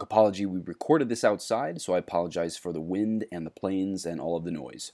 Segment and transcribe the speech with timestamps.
[0.00, 4.06] Quick apology we recorded this outside, so I apologize for the wind and the planes
[4.06, 4.92] and all of the noise.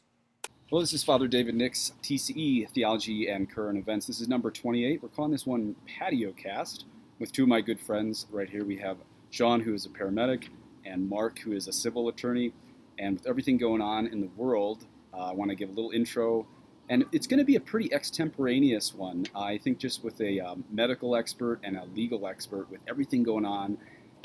[0.73, 4.09] Well, this is Father David Nix, TCE, Theology and Current Events.
[4.09, 5.01] This is number 28.
[5.01, 6.87] We're calling this one Patio Cast
[7.21, 8.27] with two of my good friends.
[8.33, 8.97] Right here we have
[9.31, 10.49] Sean, who is a paramedic,
[10.85, 12.53] and Mark, who is a civil attorney.
[12.99, 15.93] And with everything going on in the world, uh, I want to give a little
[15.93, 16.49] intro.
[16.89, 19.27] And it's going to be a pretty extemporaneous one.
[19.37, 23.45] I think just with a um, medical expert and a legal expert, with everything going
[23.45, 23.79] on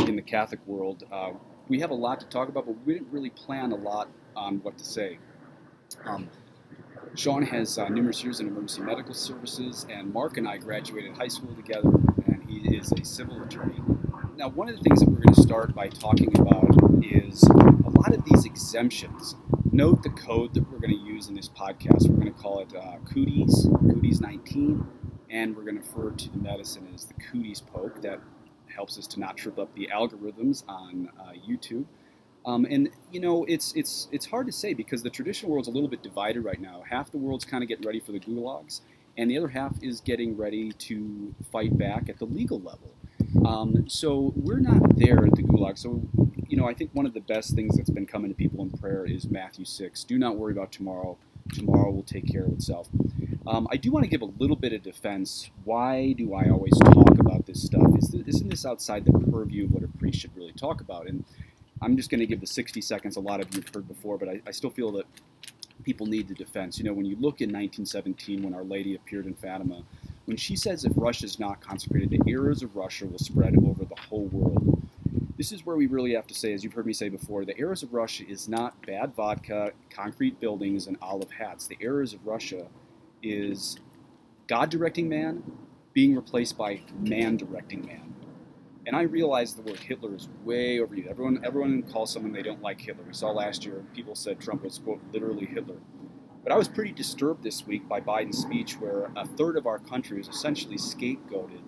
[0.07, 1.31] in the Catholic world, uh,
[1.67, 4.57] we have a lot to talk about, but we didn't really plan a lot on
[4.57, 5.19] what to say.
[6.05, 6.29] Um,
[7.15, 11.27] Sean has uh, numerous years in emergency medical services, and Mark and I graduated high
[11.27, 11.89] school together,
[12.25, 13.81] and he is a civil attorney.
[14.37, 16.69] Now, one of the things that we're going to start by talking about
[17.03, 19.35] is a lot of these exemptions.
[19.71, 22.09] Note the code that we're going to use in this podcast.
[22.09, 24.85] We're going to call it uh, Cooties, Cooties 19,
[25.29, 28.01] and we're going to refer to the medicine as the Cooties poke.
[28.01, 28.19] That
[28.71, 31.85] helps us to not trip up the algorithms on uh, YouTube.
[32.45, 35.71] Um, and you know, it's it's it's hard to say because the traditional world's a
[35.71, 36.83] little bit divided right now.
[36.89, 38.81] Half the world's kind of getting ready for the gulags,
[39.17, 42.91] and the other half is getting ready to fight back at the legal level.
[43.45, 45.77] Um, so we're not there at the gulag.
[45.77, 46.01] So
[46.47, 48.71] you know, I think one of the best things that's been coming to people in
[48.71, 50.03] prayer is Matthew six.
[50.03, 51.17] Do not worry about tomorrow.
[51.53, 52.87] Tomorrow will take care of itself.
[53.47, 55.49] Um, I do want to give a little bit of defense.
[55.63, 57.97] Why do I always talk about this stuff?
[57.97, 61.07] Is isn't this outside the purview of what a priest should really talk about?
[61.07, 61.25] And
[61.81, 63.15] I'm just going to give the 60 seconds.
[63.17, 65.05] A lot of you have heard before, but I, I still feel that
[65.83, 66.77] people need the defense.
[66.77, 69.81] You know, when you look in 1917 when Our Lady appeared in Fatima,
[70.25, 73.83] when she says if Russia is not consecrated, the errors of Russia will spread over
[73.83, 74.81] the whole world.
[75.41, 77.57] This is where we really have to say, as you've heard me say before, the
[77.57, 81.65] errors of Russia is not bad vodka, concrete buildings, and olive hats.
[81.65, 82.67] The errors of Russia
[83.23, 83.75] is
[84.45, 85.41] God directing man
[85.93, 88.13] being replaced by man directing man.
[88.85, 91.09] And I realize the word Hitler is way overused.
[91.09, 93.03] Everyone, everyone calls someone they don't like Hitler.
[93.07, 95.77] We saw last year people said Trump was quote literally Hitler.
[96.43, 99.79] But I was pretty disturbed this week by Biden's speech, where a third of our
[99.79, 101.63] country was essentially scapegoated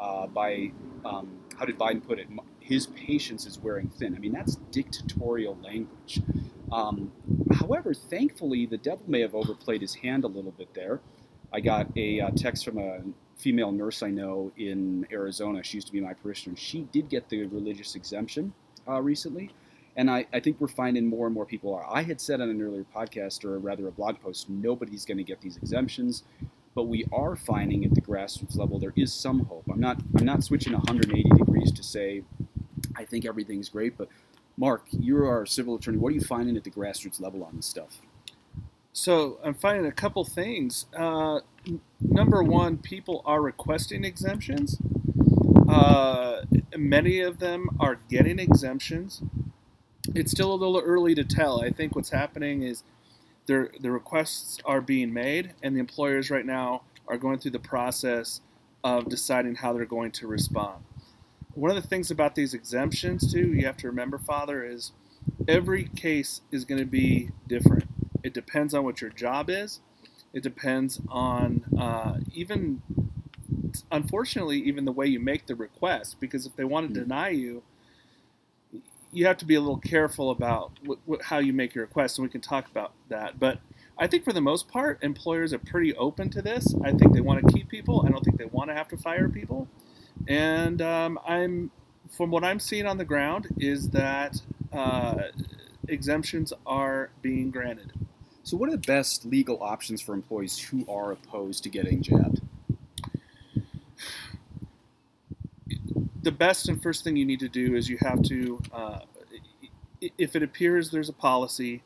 [0.00, 0.72] uh, by
[1.04, 2.28] um, how did Biden put it?
[2.64, 4.14] His patience is wearing thin.
[4.16, 6.22] I mean, that's dictatorial language.
[6.72, 7.12] Um,
[7.52, 11.00] however, thankfully, the devil may have overplayed his hand a little bit there.
[11.52, 13.00] I got a uh, text from a
[13.36, 15.62] female nurse I know in Arizona.
[15.62, 16.56] She used to be my parishioner.
[16.56, 18.54] She did get the religious exemption
[18.88, 19.50] uh, recently.
[19.96, 21.86] And I, I think we're finding more and more people are.
[21.86, 25.22] I had said on an earlier podcast, or rather a blog post, nobody's going to
[25.22, 26.24] get these exemptions,
[26.74, 29.64] but we are finding at the grassroots level there is some hope.
[29.70, 32.22] I'm not I'm not switching 180 degrees to say
[32.96, 34.08] I think everything's great, but
[34.56, 35.98] Mark, you're our civil attorney.
[35.98, 38.00] What are you finding at the grassroots level on this stuff?
[38.92, 40.86] So I'm finding a couple things.
[40.96, 41.40] Uh,
[42.00, 44.78] number one, people are requesting exemptions.
[45.68, 46.42] Uh,
[46.76, 49.22] many of them are getting exemptions.
[50.14, 51.62] It's still a little early to tell.
[51.62, 52.84] I think what's happening is
[53.46, 58.40] the requests are being made, and the employers right now are going through the process
[58.84, 60.84] of deciding how they're going to respond.
[61.54, 64.92] One of the things about these exemptions, too, you have to remember, Father, is
[65.46, 67.88] every case is going to be different
[68.24, 69.80] it depends on what your job is.
[70.32, 72.82] It depends on uh, even,
[73.92, 76.16] unfortunately, even the way you make the request.
[76.18, 77.04] Because if they want to hmm.
[77.06, 77.62] deny you,
[79.12, 80.72] you have to be a little careful about
[81.22, 83.38] how you make your request, and we can talk about that.
[83.38, 83.60] But
[83.96, 86.74] I think for the most part, employers are pretty open to this.
[86.82, 88.04] I think they want to keep people.
[88.04, 89.68] I don't think they want to have to fire people.
[90.28, 91.70] And um, I'm,
[92.10, 94.40] from what I'm seeing on the ground, is that
[94.72, 95.24] uh,
[95.88, 97.92] exemptions are being granted.
[98.42, 102.40] So, what are the best legal options for employees who are opposed to getting jabbed?
[106.22, 109.00] The best and first thing you need to do is you have to, uh,
[110.18, 111.82] if it appears there's a policy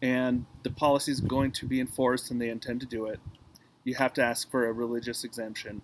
[0.00, 3.20] and the policy is going to be enforced and they intend to do it,
[3.84, 5.82] you have to ask for a religious exemption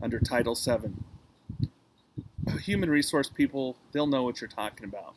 [0.00, 0.92] under Title VII.
[2.62, 5.14] Human resource people, they'll know what you're talking about.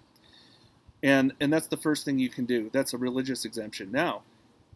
[1.04, 2.70] And and that's the first thing you can do.
[2.74, 3.92] That's a religious exemption.
[3.92, 4.24] Now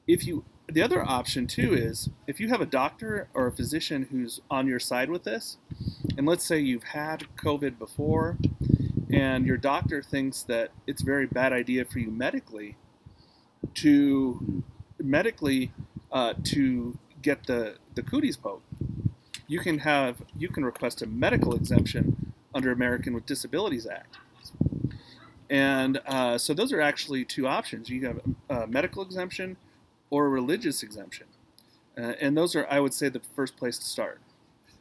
[0.09, 4.07] if you the other option too is if you have a doctor or a physician
[4.11, 5.57] who's on your side with this
[6.17, 8.37] and let's say you've had covid before
[9.13, 12.75] and your doctor thinks that it's a very bad idea for you medically
[13.75, 14.63] to
[14.97, 15.71] medically
[16.11, 18.63] uh, to get the the cooties poke
[19.47, 24.17] you can have you can request a medical exemption under american with disabilities act
[25.49, 27.89] and uh, so those are actually two options.
[27.89, 29.57] You have a medical exemption
[30.09, 31.27] or a religious exemption.
[31.97, 34.19] Uh, and those are, I would say, the first place to start.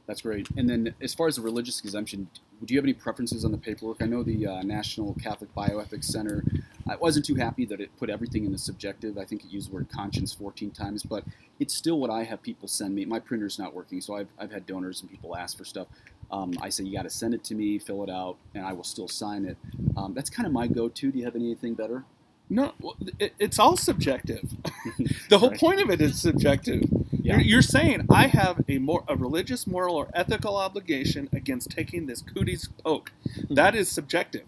[0.06, 0.48] That's great.
[0.56, 2.28] And then, as far as the religious exemption,
[2.64, 3.98] do you have any preferences on the paperwork?
[4.00, 6.44] I know the uh, National Catholic Bioethics Center.
[6.88, 9.18] I wasn't too happy that it put everything in the subjective.
[9.18, 11.24] I think it used the word conscience 14 times, but
[11.60, 13.04] it's still what I have people send me.
[13.04, 15.88] My printer's not working, so I've, I've had donors and people ask for stuff.
[16.30, 18.72] Um, I say, you got to send it to me, fill it out, and I
[18.72, 19.56] will still sign it.
[19.96, 21.12] Um, that's kind of my go to.
[21.12, 22.04] Do you have anything better?
[22.50, 22.72] No,
[23.18, 24.50] it, it's all subjective.
[25.28, 25.60] the whole Right.
[25.60, 26.82] point of it is subjective.
[27.12, 27.34] Yeah.
[27.36, 32.06] You're, you're saying I have a more a religious, moral, or ethical obligation against taking
[32.06, 33.12] this cooties poke.
[33.50, 34.44] That is subjective.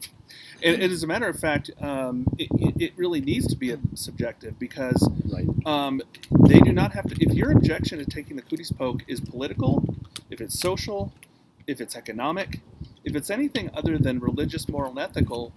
[0.62, 2.48] And, and as a matter of fact, um, it,
[2.80, 5.46] it really needs to be a subjective because Right.
[5.66, 6.00] um,
[6.48, 7.16] they do not have to.
[7.22, 9.84] If your objection to taking the cooties poke is political,
[10.30, 11.12] if it's social,
[11.66, 12.60] if it's economic,
[13.04, 15.52] if it's anything other than religious, moral, and ethical,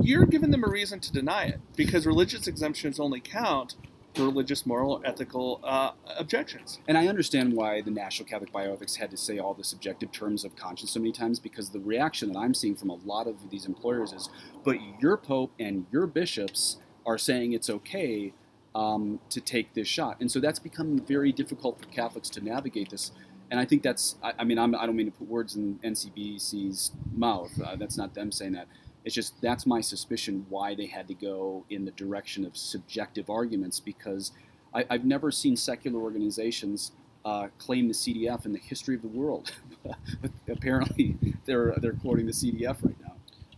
[0.00, 3.74] you're giving them a reason to deny it because religious exemptions only count
[4.14, 6.80] for religious, moral, or ethical uh, objections.
[6.88, 10.44] And I understand why the National Catholic Bioethics had to say all the subjective terms
[10.44, 13.50] of conscience so many times because the reaction that I'm seeing from a lot of
[13.50, 14.30] these employers is,
[14.64, 18.32] but your pope and your bishops are saying it's okay
[18.74, 20.16] um, to take this shot.
[20.20, 23.12] And so that's become very difficult for Catholics to navigate this.
[23.50, 25.78] And I think that's, I, I mean, I'm, I don't mean to put words in
[25.84, 27.52] NCBC's mouth.
[27.60, 28.66] Uh, that's not them saying that.
[29.04, 33.30] It's just that's my suspicion why they had to go in the direction of subjective
[33.30, 34.32] arguments because
[34.74, 36.90] I, I've never seen secular organizations
[37.24, 39.52] uh, claim the CDF in the history of the world.
[39.84, 43.14] but apparently, they're they're quoting the CDF right now.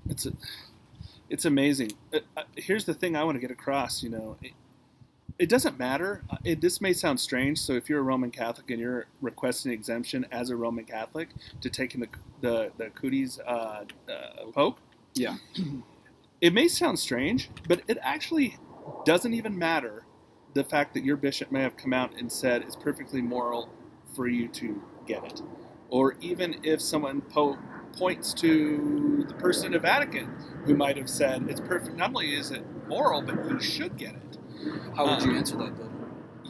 [0.09, 0.33] It's a,
[1.31, 1.93] it's amazing.
[2.13, 4.03] Uh, uh, here's the thing I want to get across.
[4.03, 4.37] You know,
[5.39, 6.23] it, doesn't matter.
[6.31, 7.59] Uh, It, this may sound strange.
[7.61, 11.29] So if you're a Roman Catholic and you're requesting exemption as a Roman Catholic
[11.61, 12.09] to taking the
[12.41, 14.79] the the cooties uh, uh, poke,
[15.15, 15.37] Yeah.
[16.41, 18.57] it may sound strange, but it actually
[19.05, 20.05] doesn't even matter
[20.55, 23.69] the fact that your bishop may have come out and said it's perfectly moral
[24.15, 25.43] for you to get it.
[25.91, 27.59] Or even if someone po-
[27.97, 30.27] points to the person in the Vatican
[30.65, 34.15] who might have said it's perfect, not only is it moral, but you should get
[34.15, 34.28] it.
[34.97, 35.91] How would you Um, answer that, Bill?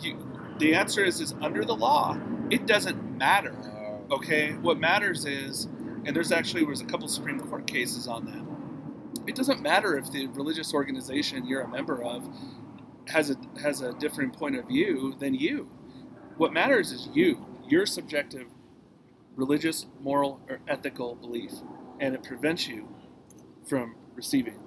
[0.01, 0.17] You,
[0.59, 2.19] the answer is, is under the law,
[2.51, 3.53] it doesn't matter.
[3.53, 5.65] Uh, Okay, what matters is,
[6.07, 8.47] and there's actually was a couple Supreme Court cases on that.
[9.29, 12.27] It doesn't matter if the religious organization you're a member of
[13.09, 15.69] has a has a different point of view than you.
[16.39, 18.47] What matters is you, your subjective
[19.37, 21.53] religious, moral, or ethical belief,
[22.01, 22.89] and it prevents you
[23.69, 24.59] from receiving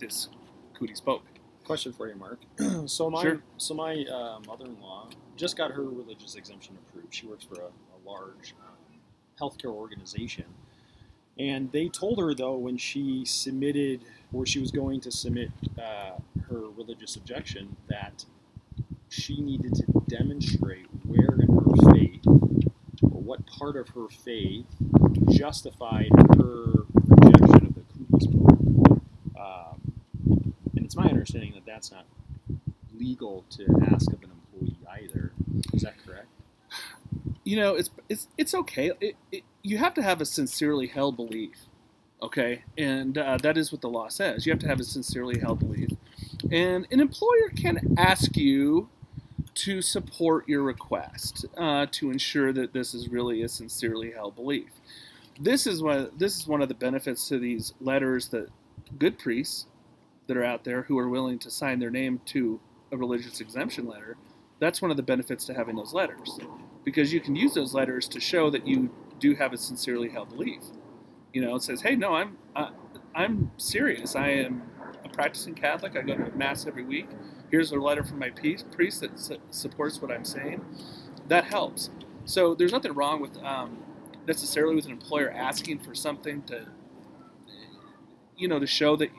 [0.00, 0.28] this
[0.74, 1.29] cooties poke.
[1.70, 2.40] Question for you, Mark.
[2.86, 3.42] so my Sure.
[3.56, 7.14] so my uh, mother-in-law just got her religious exemption approved.
[7.14, 8.98] She works for a, a large um,
[9.40, 10.46] healthcare organization,
[11.38, 14.00] and they told her though when she submitted
[14.32, 16.18] or she was going to submit uh,
[16.48, 18.24] her religious objection that
[19.08, 24.66] she needed to demonstrate where in her faith or what part of her faith
[25.30, 29.02] justified her rejection of the cooties poke.
[29.38, 29.80] Um,
[30.74, 32.04] and it's my understanding that that's not
[32.98, 35.32] legal to ask of an employee either.
[35.72, 36.26] Is that correct?
[37.44, 38.92] you know, it's it's it's okay.
[39.00, 41.56] It, it, you have to have a sincerely held belief,
[42.22, 44.46] okay, and uh, that is what the law says.
[44.46, 45.90] You have to have a sincerely held belief,
[46.50, 48.88] and an employer can ask you
[49.54, 54.70] to support your request uh, to ensure that this is really a sincerely held belief.
[55.40, 58.48] This is what this is one of the benefits to these letters that
[58.98, 59.66] good priests
[60.30, 62.60] that are out there who are willing to sign their name to
[62.92, 64.16] a religious exemption letter.
[64.60, 66.38] That's one of the benefits to having those letters
[66.84, 70.28] because you can use those letters to show that you do have a sincerely held
[70.28, 70.62] belief.
[71.32, 72.38] You know, it says, "Hey, no, I'm
[73.12, 74.14] I'm serious.
[74.14, 74.62] I am
[75.04, 75.96] a practicing Catholic.
[75.96, 77.08] I go to mass every week.
[77.50, 80.64] Here's a letter from my priest priest that su- supports what I'm saying."
[81.26, 81.90] That helps.
[82.24, 83.78] So there's nothing wrong with um,
[84.28, 86.68] necessarily with an employer asking for something to,
[88.36, 89.10] you know, to show that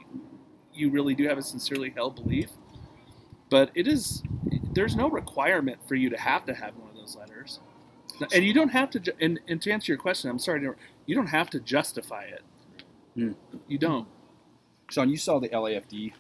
[0.74, 2.50] you really do have a sincerely held belief.
[3.50, 4.24] But it is
[4.74, 7.60] there's no requirement for you to have to have one of those letters,
[8.34, 9.00] and you don't have to.
[9.00, 10.62] ju- And, and to answer your question, I'm sorry,
[11.06, 12.42] you don't have to justify it.
[13.16, 13.32] Hmm.
[13.68, 14.08] You don't.
[14.90, 16.14] Sean, you saw the LAFD.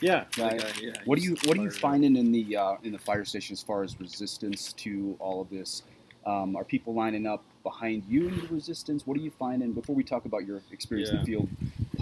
[0.00, 0.24] Yeah.
[0.36, 0.60] Right.
[0.60, 2.98] Like, uh, yeah, What do you what are you finding in the uh, in the
[2.98, 5.84] fire station as far as resistance to all of this?
[6.26, 9.06] Um, are people lining up behind you in the resistance?
[9.06, 9.72] What are you finding?
[9.72, 11.48] Before we talk about your experience in the field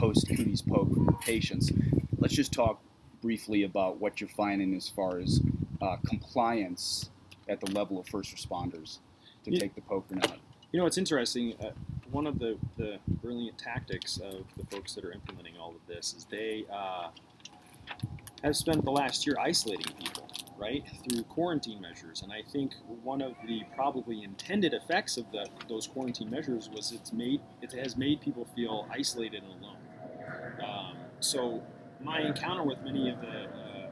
[0.00, 1.70] post cooties poke patients,
[2.18, 2.80] let's just talk
[3.20, 5.40] briefly about what you're finding as far as
[5.82, 7.10] uh, compliance
[7.48, 8.98] at the level of first responders
[9.44, 10.38] to take the poke or not.
[10.72, 11.54] You know, it's interesting.
[11.62, 11.70] Uh,
[12.10, 16.14] one of the, the brilliant tactics of the folks that are implementing all of this
[16.16, 17.08] is they uh,
[18.42, 20.26] have spent the last year isolating people,
[20.58, 22.22] right, through quarantine measures.
[22.22, 26.92] And I think one of the probably intended effects of the, those quarantine measures was
[26.92, 29.76] it's made it has made people feel isolated and alone.
[30.62, 31.62] Um, so
[32.00, 33.90] my encounter with many of the uh,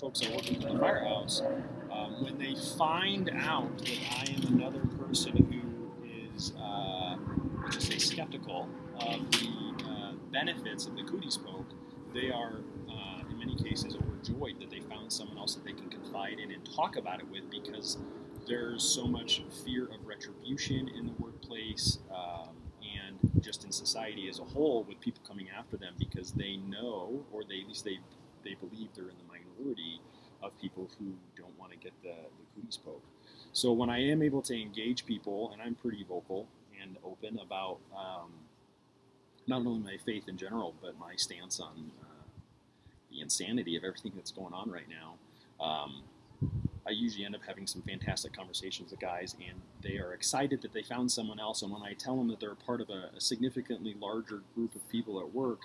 [0.00, 1.42] folks that work in the firehouse,
[1.90, 7.16] um, when they find out that I am another person who is, uh,
[7.62, 8.68] let's just say, skeptical
[9.00, 11.66] of the uh, benefits of the cooties poke,
[12.12, 15.88] they are, uh, in many cases, overjoyed that they found someone else that they can
[15.88, 17.98] confide in and talk about it with because
[18.46, 21.98] there's so much fear of retribution in the workplace.
[22.10, 22.45] And
[23.46, 27.44] just in society as a whole, with people coming after them because they know, or
[27.44, 27.98] they at least they
[28.44, 30.00] they believe they're in the minority
[30.42, 33.02] of people who don't want to get the, the cooties poke.
[33.52, 36.46] So when I am able to engage people, and I'm pretty vocal
[36.80, 38.30] and open about um,
[39.46, 42.26] not only my faith in general, but my stance on uh,
[43.10, 45.64] the insanity of everything that's going on right now.
[45.64, 46.02] Um,
[46.86, 50.72] I usually end up having some fantastic conversations with guys, and they are excited that
[50.72, 51.62] they found someone else.
[51.62, 54.74] And when I tell them that they're a part of a, a significantly larger group
[54.74, 55.60] of people at work,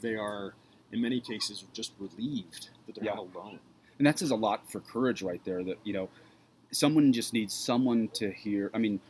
[0.00, 0.54] they are,
[0.92, 3.14] in many cases, just relieved that they're Yeah.
[3.14, 3.60] not alone.
[3.98, 6.08] and that says a lot for courage right there that you know
[6.70, 9.00] someone just needs someone to hear i mean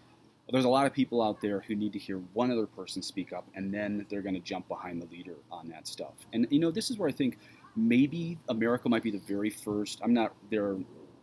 [0.53, 3.33] there's a lot of people out there who need to hear one other person speak
[3.33, 6.61] up and then they're going to jump behind the leader on that stuff and you
[6.61, 7.37] know this is where i think
[7.75, 10.77] maybe america might be the very first i'm not there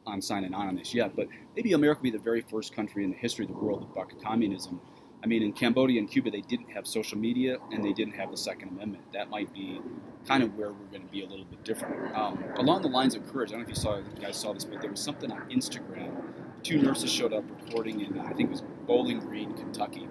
[0.05, 3.09] on signing on this yet but maybe america will be the very first country in
[3.11, 4.79] the history of the world to buck communism
[5.23, 8.31] i mean in cambodia and cuba they didn't have social media and they didn't have
[8.31, 9.81] the second amendment that might be
[10.27, 12.15] kind of where we're going to be a little bit different.
[12.15, 14.53] Um, along the lines of courage, I don't know if you saw, you guys saw
[14.53, 16.15] this, but there was something on Instagram.
[16.63, 20.07] Two nurses showed up recording in, I think it was Bowling Green, Kentucky,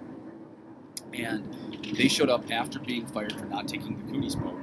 [1.13, 1.55] and
[1.95, 4.59] they showed up after being fired for not taking the cooties poke.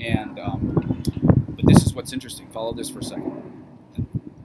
[0.00, 1.02] And um,
[1.48, 2.48] but this is what's interesting.
[2.50, 3.47] Follow this for a second.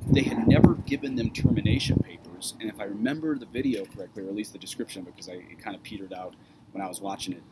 [0.07, 4.27] They had never given them termination papers, and if I remember the video correctly, or
[4.29, 6.35] at least the description, because I, it kind of petered out
[6.71, 7.43] when I was watching it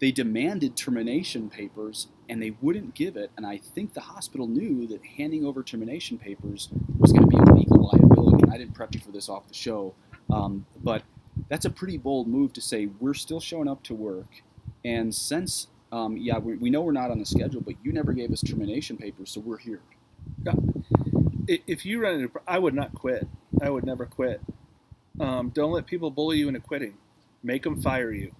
[0.00, 3.30] they demanded termination papers and they wouldn't give it.
[3.36, 7.36] And I think the hospital knew that handing over termination papers was going to be
[7.36, 8.42] a legal liability.
[8.42, 9.94] And I didn't prep you for this off the show,
[10.30, 11.02] um, but
[11.48, 14.42] that's a pretty bold move to say we're still showing up to work.
[14.84, 18.12] And since, um, yeah, we, we know we're not on the schedule, but you never
[18.12, 19.80] gave us termination papers, so we're here.
[20.46, 20.54] I-
[21.48, 23.26] If you run into, I would not quit.
[23.60, 24.40] I would never quit.
[25.20, 26.94] Um, don't let people bully you into quitting.
[27.42, 28.34] Make them fire you.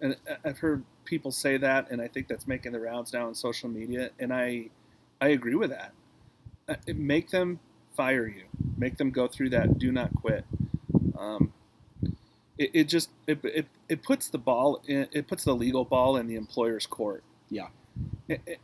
[0.00, 3.26] And I- I've heard people say that, and I think that's making the rounds now
[3.26, 4.70] on social media, and I,
[5.20, 5.92] I agree with that.
[6.68, 7.58] Uh, Make them
[7.96, 8.44] fire you.
[8.76, 9.78] Make them go through that.
[9.78, 10.44] Do not quit.
[11.18, 11.52] Um,
[12.58, 16.16] it, it just it, it, it puts the ball in, it puts the legal ball
[16.16, 17.22] in the employer's court.
[17.50, 17.68] Yeah.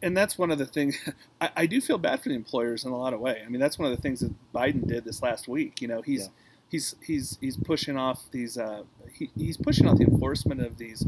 [0.02, 0.97] And that's one of the things
[1.40, 3.42] I, I do feel bad for the employers in a lot of way.
[3.45, 5.80] I mean, that's one of the things that Biden did this last week.
[5.83, 6.28] You know, he's Yeah.
[6.71, 11.04] he's he's he's pushing off these uh, he, he's pushing off the enforcement of these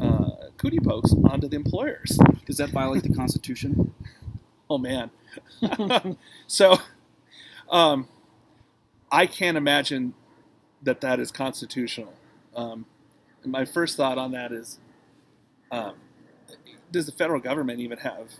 [0.00, 2.18] uh, cootie pokes onto the employers.
[2.46, 3.94] Does that violate the Constitution?
[4.72, 5.10] Oh man.
[6.46, 6.76] so,
[7.70, 8.08] um,
[9.10, 10.14] I can't imagine
[10.82, 12.14] that that is constitutional.
[12.56, 12.86] Um,
[13.44, 14.78] my first thought on that is,
[15.70, 15.94] um,
[16.90, 18.30] does the federal government even have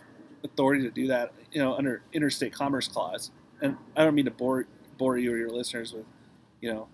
[0.43, 1.33] authority to do that?
[1.51, 3.31] You know, under interstate commerce clause.
[3.61, 4.65] And I don't mean to bore
[4.97, 6.05] bore you or your listeners with,
[6.61, 6.87] you know,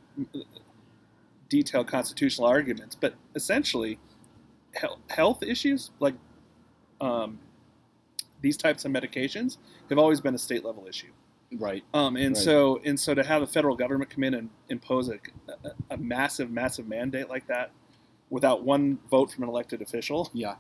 [1.50, 4.00] detailed constitutional arguments, but essentially,
[4.74, 6.16] health, health issues like
[7.02, 7.40] um,
[8.42, 9.58] these types of medications
[9.90, 11.12] have always been a state level issue.
[11.54, 11.84] Right.
[11.94, 12.44] Um, and Right.
[12.44, 15.98] so and so to have the federal government come in and impose a, a, a
[15.98, 17.72] massive, massive mandate like that
[18.30, 20.56] without one vote from an elected official Yeah.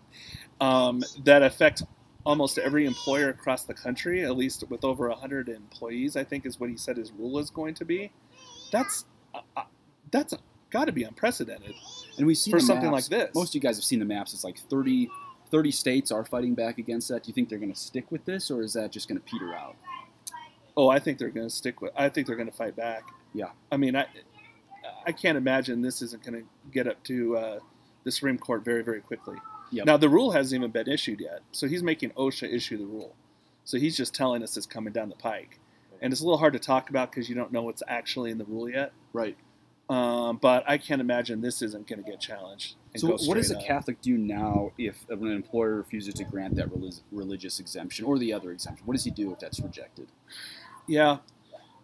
[0.61, 1.83] um, that affects
[2.25, 6.59] almost every employer across the country, at least with over 100 employees, I think is
[6.59, 8.11] what he said his rule is going to be.
[8.71, 9.63] That's uh, uh,
[10.11, 10.33] that's
[10.69, 11.73] got to be unprecedented.
[12.17, 13.09] And we see For something maps.
[13.11, 13.35] like this.
[13.35, 14.33] Most of you guys have seen the maps.
[14.33, 15.09] It's like 30,
[15.51, 17.23] 30 states are fighting back against that.
[17.23, 19.25] Do you think they're going to stick with this, or is that just going to
[19.25, 19.75] peter out?
[20.75, 21.91] Oh, I think they're going to stick with.
[21.95, 23.03] I think they're going to fight back.
[23.33, 23.51] Yeah.
[23.71, 24.05] I mean, I
[25.07, 27.59] I can't imagine this isn't going to get up to uh,
[28.03, 29.37] the Supreme Court very very quickly.
[29.71, 29.85] Yep.
[29.85, 33.15] Now the rule hasn't even been issued yet, so he's making OSHA issue the rule.
[33.63, 35.59] So he's just telling us it's coming down the pike,
[36.01, 38.37] and it's a little hard to talk about because you don't know what's actually in
[38.37, 38.93] the rule yet.
[39.13, 39.37] Right.
[39.89, 42.75] Um, but I can't imagine this isn't going to get challenged.
[42.97, 43.65] So, what does a up.
[43.65, 48.33] Catholic do now if an employer refuses to grant that relig- religious exemption or the
[48.33, 48.85] other exemption?
[48.85, 50.07] What does he do if that's rejected?
[50.87, 51.17] Yeah.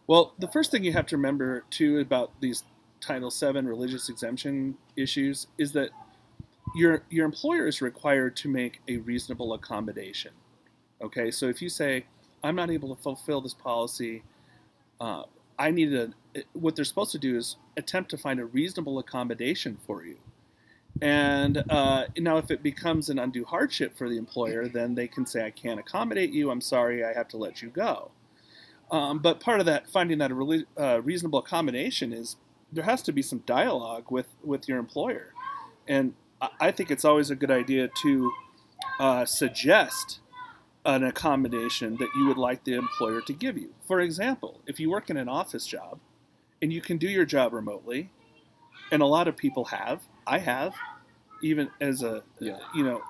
[0.08, 2.64] Well, the first thing you have to remember too about these
[3.04, 5.90] Title VII religious exemption issues is that
[6.76, 10.32] your your employer is required to make a reasonable accommodation.
[11.02, 12.06] Okay, so if you say,
[12.44, 14.24] I'm not able to fulfill this policy.
[15.00, 15.24] Uh,
[15.60, 16.14] I need to.
[16.54, 20.18] What they're supposed to do is attempt to find a reasonable accommodation for you.
[21.02, 25.26] And uh, now, if it becomes an undue hardship for the employer, then they can
[25.26, 26.52] say, "I can't accommodate you.
[26.52, 27.04] I'm sorry.
[27.04, 28.12] I have to let you go."
[28.92, 32.36] Um, but part of that, finding that a really, uh, reasonable accommodation is
[32.74, 35.34] there has to be some dialogue with with your employer,
[35.88, 38.32] and I, I think it's always a good idea to
[39.00, 40.20] uh, suggest
[40.86, 43.74] an accommodation that you would like the employer to give you.
[43.88, 46.00] For example, if you work in an office job
[46.62, 48.10] and you can do your job remotely,
[48.92, 50.74] and a lot of people have, I have,
[51.42, 52.60] even as a Yeah.
[52.76, 53.02] you know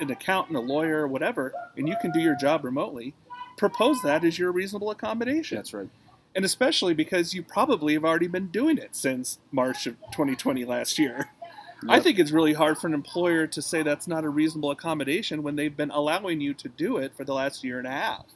[0.00, 3.14] an accountant, a lawyer, whatever, and you can do your job remotely.
[3.58, 5.90] Propose that as your reasonable accommodation That's right.
[6.34, 10.98] And especially because you probably have already been doing it since March of 2020 last
[10.98, 11.30] year.
[11.88, 15.42] I think it's really hard for an employer to say that's not a reasonable accommodation
[15.42, 18.26] when they've been allowing you to do it for the last year and a half.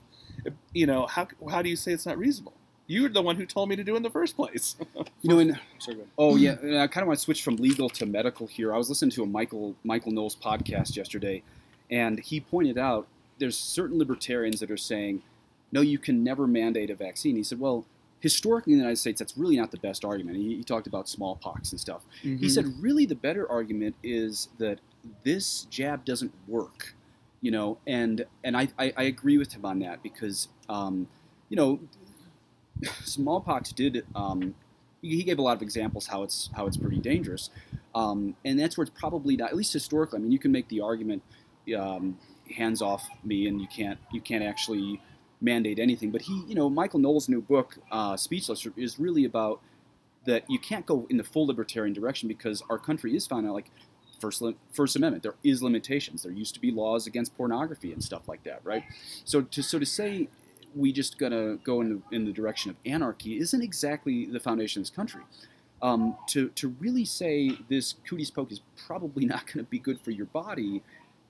[0.72, 2.54] You know, how, how do you say it's not reasonable?
[2.86, 4.76] You're the one who told me to do it in the first place.
[5.22, 6.12] You know, and Sorry, go ahead.
[6.18, 8.74] Oh yeah, and I kind of want to switch from legal to medical here.
[8.74, 11.42] I was listening to a Michael Michael Knowles podcast yesterday,
[11.90, 13.06] and he pointed out
[13.38, 15.22] there's certain libertarians that are saying,
[15.74, 17.34] no, you can never mandate a vaccine.
[17.34, 17.84] He said, well,
[18.20, 20.36] historically in the United States, that's really not the best argument.
[20.36, 22.02] He, he talked about smallpox and stuff.
[22.38, 24.78] He said, really, the better argument is that
[25.24, 26.94] this jab doesn't work,
[27.42, 31.08] you know, and and I, I, I agree with him on that because, um,
[31.48, 31.80] you know,
[33.02, 34.06] smallpox did.
[34.14, 34.54] Um,
[35.02, 37.50] he he gave a lot of examples how it's how it's pretty dangerous,
[37.96, 39.50] um, and that's where it's probably not.
[39.50, 41.22] At least historically, I mean, you can make the argument,
[41.76, 42.16] um,
[42.56, 45.02] hands off me, and you can't you can't actually
[45.44, 46.10] mandate anything.
[46.10, 49.60] But he, you know, Michael Knowles' new book, uh, Speechless, is really about
[50.24, 53.52] that you can't go in the full libertarian direction because our country is found out
[53.52, 53.70] like
[54.20, 55.22] First, First Amendment.
[55.22, 56.22] There is limitations.
[56.22, 58.84] There used to be laws against pornography and stuff like that, right?
[59.24, 60.28] So to so to say
[60.74, 64.80] we just gonna go in the, in the direction of anarchy isn't exactly the foundation
[64.80, 65.22] of this country.
[65.82, 70.00] Um, to to really say this cooties poke is probably not going to be good
[70.00, 70.82] for your body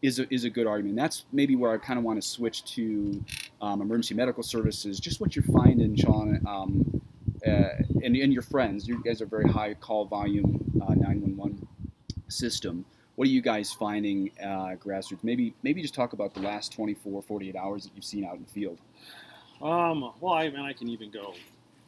[0.05, 0.97] is a, is a good argument.
[0.97, 3.25] That's maybe where I kind of want to switch to
[3.63, 5.01] um, emergency medical services.
[5.01, 7.01] Just what you're finding, Sean, um,
[7.47, 8.87] uh, and, and your friends.
[8.87, 11.67] You guys are very high call volume uh, 911
[12.29, 12.85] system.
[13.17, 15.25] What are you guys finding uh, grassroots?
[15.25, 18.43] Maybe maybe just talk about the last 24, 48 hours that you've seen out in
[18.43, 18.79] the field.
[19.63, 21.33] Um, well, I mean, I can even go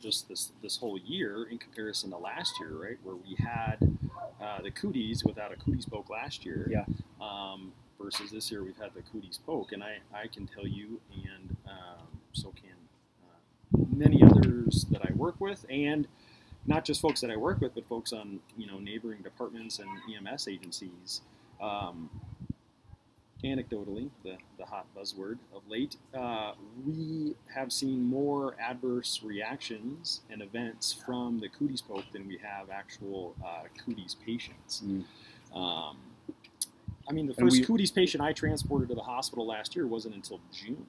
[0.00, 3.98] just this this whole year in comparison to last year, right, where we had
[4.40, 6.66] uh, the cooties without a cooties poke last year.
[6.70, 6.84] Yeah.
[7.20, 11.00] Um, versus this year, we've had the cooties poke, and I I can tell you,
[11.12, 12.76] and um, so can
[13.24, 16.06] uh, many others that I work with, and
[16.66, 19.88] not just folks that I work with, but folks on you know neighboring departments and
[20.14, 21.22] EMS agencies.
[21.60, 22.10] Um,
[23.44, 26.52] anecdotally, the, the hot buzzword of late, uh,
[26.86, 32.70] we have seen more adverse reactions and events from the cooties poke than we have
[32.70, 34.82] actual uh, cooties patients.
[34.84, 35.04] Mm.
[35.54, 35.96] Um,
[37.08, 40.14] I mean, the first we- cooties patient I transported to the hospital last year wasn't
[40.14, 40.86] until June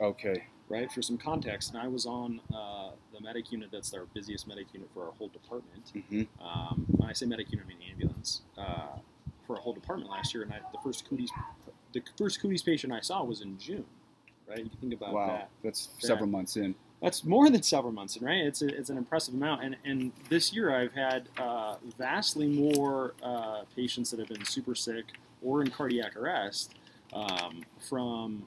[0.00, 0.44] Okay.
[0.68, 0.90] right?
[0.90, 4.66] For some context, and I was on uh, the medic unit that's our busiest medic
[4.72, 5.92] unit for our whole department.
[6.08, 8.96] hmm Um, when I say medic unit, I mean ambulance uh,
[9.46, 10.42] for our whole department last year.
[10.44, 11.30] And I, the first cooties,
[11.92, 13.84] the first cooties patient I saw was in June,
[14.48, 14.60] right?
[14.64, 15.50] You think about Wow, that.
[15.62, 16.74] that's several months in.
[17.00, 18.38] That's more than several months, in, right?
[18.44, 19.62] It's a, it's an impressive amount.
[19.64, 24.74] And and this year I've had uh, vastly more uh, patients that have been super
[24.74, 25.04] sick
[25.44, 26.74] or in cardiac arrest
[27.12, 28.46] um, from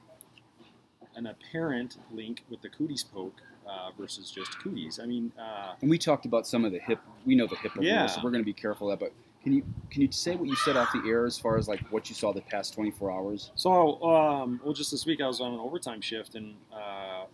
[1.14, 5.00] an apparent link with the cooties poke uh, versus just cooties.
[5.02, 7.00] I mean, uh, And we talked about some of the hip.
[7.24, 8.00] We know the HIPAA Yeah.
[8.00, 9.04] rules, so we're going to be careful of that.
[9.04, 11.68] But can you can you say what you said off the air as far as
[11.68, 13.50] like what you saw the past 24 hours?
[13.54, 17.24] So, um, well, just this week I was on an overtime shift and uh,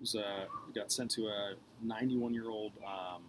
[0.00, 3.22] was uh, got sent to a 91 year old um,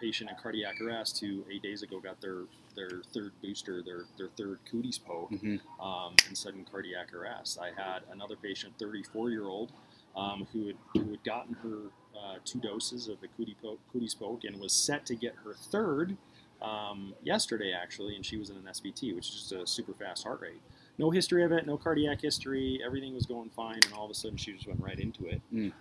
[0.00, 2.42] patient in cardiac arrest who eight days ago got their
[2.74, 7.58] their third booster, their their third cooties poke, hmm um, in sudden cardiac arrest.
[7.60, 9.72] I had another patient, 34 year old,
[10.16, 14.14] um, who had who had gotten her uh, two doses of the cootie poke, cooties
[14.14, 16.16] poke and was set to get her third
[16.60, 20.24] um, yesterday actually, and she was in an SVT, which is just a super fast
[20.24, 20.60] heart rate.
[20.98, 22.80] No history of it, no cardiac history.
[22.84, 25.40] Everything was going fine, and all of a sudden she just went right into it.
[25.52, 25.72] Mm.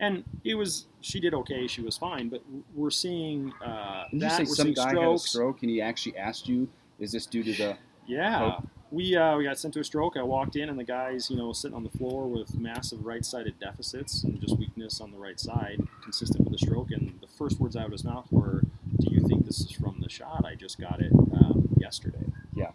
[0.00, 2.42] And it was she did okay, she was fine, but
[2.74, 5.22] we're seeing uh, you that say we're some guy had a strokes.
[5.22, 8.60] stroke and he actually asked you, "Is this due to the?" Yeah.
[8.90, 10.16] We, uh, we got sent to a stroke.
[10.16, 13.60] I walked in, and the guy's, you know, sitting on the floor with massive right-sided
[13.60, 16.90] deficits and just weakness on the right side, consistent with a stroke.
[16.90, 18.62] And the first words out of his mouth were,
[18.98, 20.46] "Do you think this is from the shot?
[20.46, 22.70] I just got it um, yesterday." Yeah.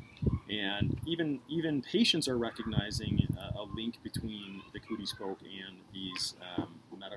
[0.51, 6.35] And even even patients are recognizing a, a link between the cooties poke and these
[6.57, 6.72] um,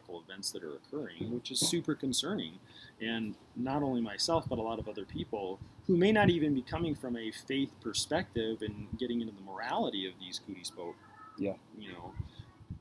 [0.06, 2.52] medical events that are occurring, which is super concerning.
[3.00, 6.62] And not only myself, but a lot of other people who may not even be
[6.62, 10.96] coming from a faith perspective and getting into the morality of these cooties poke.
[11.38, 11.54] Yeah.
[11.78, 12.12] You know,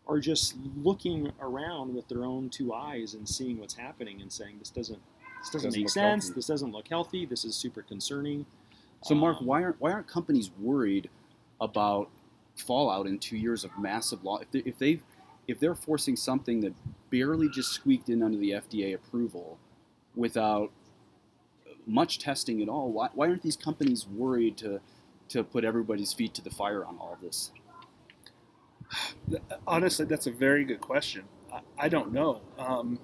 [0.07, 4.55] are just looking around with their own two eyes and seeing what's happening and saying
[4.59, 4.99] this doesn't
[5.41, 6.25] this doesn't, Doesn't make sense.
[6.25, 7.25] healthy." This doesn't look healthy.
[7.25, 8.45] This is super concerning.
[9.03, 11.09] So, Mark, Um, why aren't why aren't companies worried
[11.61, 12.09] about
[12.55, 14.37] fallout in two years of massive law?
[14.39, 15.01] If they, if they
[15.47, 16.73] if they're forcing something that
[17.09, 19.57] barely just squeaked in under the FDA approval
[20.15, 20.71] without
[21.85, 24.81] much testing at all, why, why aren't these companies worried to
[25.27, 27.51] to put everybody's feet to the fire on all this?
[29.65, 31.23] Honestly, that's a very good question.
[31.51, 32.41] I, I don't know.
[32.59, 32.99] Um,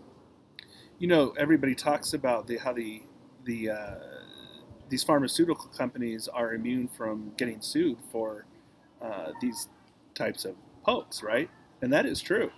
[1.00, 3.02] you know, everybody talks about the how the
[3.46, 3.96] the uh,
[4.90, 8.46] these pharmaceutical companies are immune from getting sued for
[9.02, 9.68] uh, these
[10.14, 11.50] types of pokes, right?
[11.82, 12.52] And that is true.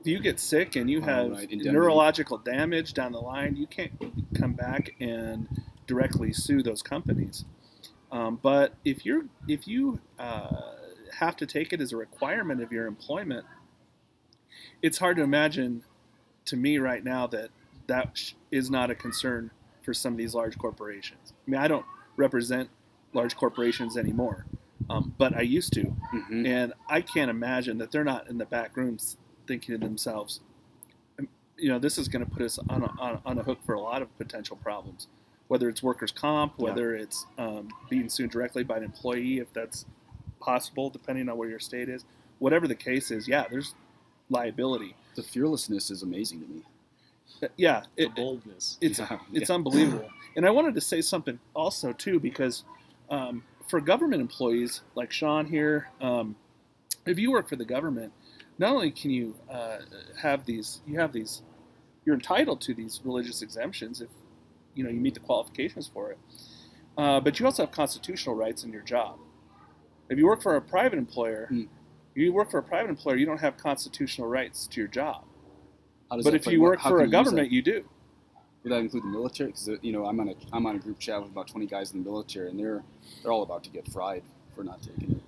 [0.00, 3.66] If you get sick and you Oh, have right, neurological damage down the line, you
[3.66, 3.92] can't
[4.34, 5.48] come back and
[5.86, 7.44] directly sue those companies.
[8.12, 10.74] Um, but if you're if you uh,
[11.18, 13.44] have to take it as a requirement of your employment,
[14.82, 15.82] it's hard to imagine
[16.46, 17.50] to me right now that
[17.88, 19.50] that sh- is not a concern
[19.82, 21.32] for some of these large corporations.
[21.46, 22.68] I mean, I don't represent
[23.12, 24.46] large corporations anymore,
[24.90, 25.82] um, but I used to,
[26.14, 26.46] Mm-hmm.
[26.46, 30.40] and I can't imagine that they're not in the back rooms thinking to themselves,
[31.18, 33.58] "Um, you know, this is going to put us on a, on, on a hook
[33.64, 35.08] for a lot of potential problems,
[35.48, 36.64] whether it's workers' comp, Yeah.
[36.64, 39.84] whether it's um, being sued directly by an employee, if that's
[40.40, 42.04] possible, depending on where your state is.
[42.38, 43.74] Whatever the case is, yeah, there's
[44.28, 44.94] liability.
[45.14, 46.62] The fearlessness is amazing to me.
[47.42, 48.78] Uh, Yeah, the boldness.
[48.80, 49.54] it's Yeah, it's yeah.
[49.54, 50.08] unbelievable.
[50.36, 52.64] And I wanted to say something also too because
[53.10, 56.36] um, for government employees like Sean here, um,
[57.06, 58.12] if you work for the government,
[58.58, 59.78] not only can you uh,
[60.20, 61.42] have these, you have these,
[62.04, 64.08] you're entitled to these religious exemptions if
[64.74, 66.18] you know you meet the qualifications for it,
[66.98, 69.18] uh, but you also have constitutional rights in your job.
[70.08, 71.64] If you work for a private employer, Hmm.
[72.14, 75.24] you work for a private employer, you don't have constitutional rights to your job.
[76.08, 77.84] But if you work for a government, you do.
[78.66, 79.50] Would that include the military?
[79.52, 81.92] Because you know, I'm on a I'm on a group chat with about 20 guys
[81.92, 82.82] in the military, and they're
[83.22, 84.24] they're all about to get fried
[84.56, 85.22] for not taking it.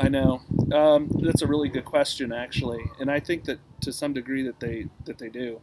[0.00, 0.42] I know.
[0.70, 4.60] Um, that's a really good question, actually, and I think that to some degree that
[4.60, 5.62] they that they do.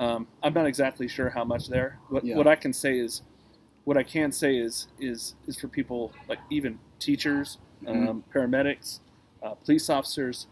[0.00, 2.00] Um, I'm not exactly sure how much there.
[2.08, 2.36] What, Yeah.
[2.36, 3.22] what I can say is,
[3.84, 8.08] what I can say is is is for people like even teachers, Mhm.
[8.08, 8.98] um, paramedics,
[9.44, 10.48] uh, police officers.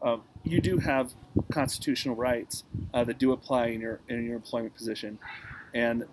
[0.00, 1.12] Uh, you do have
[1.50, 2.62] constitutional rights
[2.94, 5.18] uh, that do apply in your in your employment position,
[5.74, 6.04] and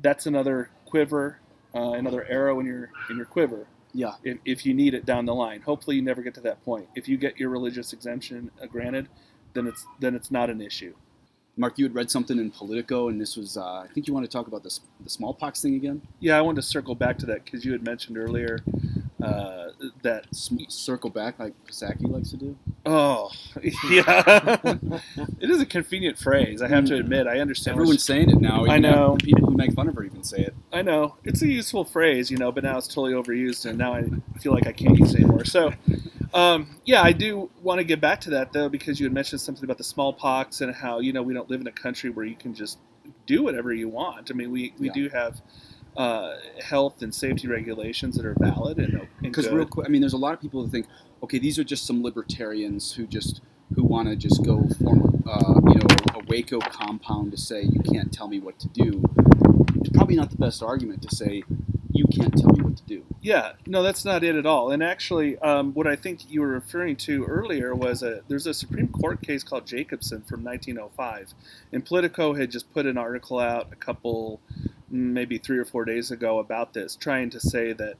[0.00, 1.38] that's another quiver,
[1.74, 5.26] uh, another arrow in your in your quiver Yeah, if, if you need it down
[5.26, 5.62] the line.
[5.62, 6.88] Hopefully, you never get to that point.
[6.94, 9.08] If you get your religious exemption uh, granted,
[9.54, 10.94] then it's then it's not an issue.
[11.56, 14.24] Mark, you had read something in Politico, and this was uh, I think you want
[14.24, 16.02] to talk about this the smallpox thing again.
[16.20, 18.60] Yeah, I wanted to circle back to that because you had mentioned earlier
[19.22, 19.70] uh,
[20.02, 20.26] that.
[20.68, 22.56] Circle back like Psaki likes to do.
[22.84, 23.30] Oh,
[23.90, 24.58] yeah.
[25.40, 26.62] it is a convenient phrase.
[26.62, 27.26] I have to admit.
[27.26, 27.76] I understand.
[27.76, 28.66] Everyone's saying it now.
[28.66, 29.16] I know.
[29.22, 30.54] People who make fun of her even say it.
[30.72, 33.94] I know it's a useful phrase, you know, but now it's totally overused, and now
[33.94, 34.04] I
[34.40, 35.44] feel like I can't use it anymore.
[35.44, 35.72] So,
[36.34, 39.40] um, yeah, I do want to get back to that though, because you had mentioned
[39.40, 42.24] something about the smallpox and how you know we don't live in a country where
[42.24, 42.78] you can just
[43.26, 44.30] do whatever you want.
[44.30, 44.92] I mean, we we Yeah.
[44.94, 45.40] do have
[45.96, 50.12] uh, health and safety regulations that are valid and, Because real quick, I mean, there's
[50.12, 50.86] a lot of people who think,
[51.22, 53.40] okay, these are just some libertarians who just
[53.74, 57.80] who want to just go form, uh, you know, a Waco compound to say you
[57.80, 59.02] can't tell me what to do.
[59.76, 61.42] It's probably not the best argument to say
[61.92, 63.04] you can't tell me what to do.
[63.20, 64.70] Yeah, no, that's not it at all.
[64.70, 68.54] And actually, um, what I think you were referring to earlier was a there's a
[68.54, 71.34] Supreme Court case called Jacobson from 1905,
[71.72, 74.40] and Politico had just put an article out a couple,
[74.92, 77.94] maybe three or four days ago about this, trying to say that,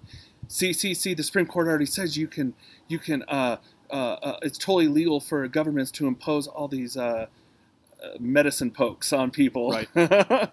[0.46, 2.54] see, see, see, the Supreme Court already says you can,
[2.86, 3.56] you can, uh,
[3.90, 6.96] uh, uh, it's totally legal for governments to impose all these.
[6.96, 7.26] Uh,
[8.02, 9.88] uh, medicine pokes on people, Right.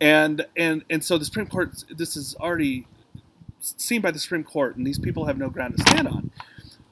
[0.00, 1.84] and and and so the Supreme Court.
[1.90, 2.86] This is already
[3.60, 6.30] seen by the Supreme Court, and these people have no ground to stand on.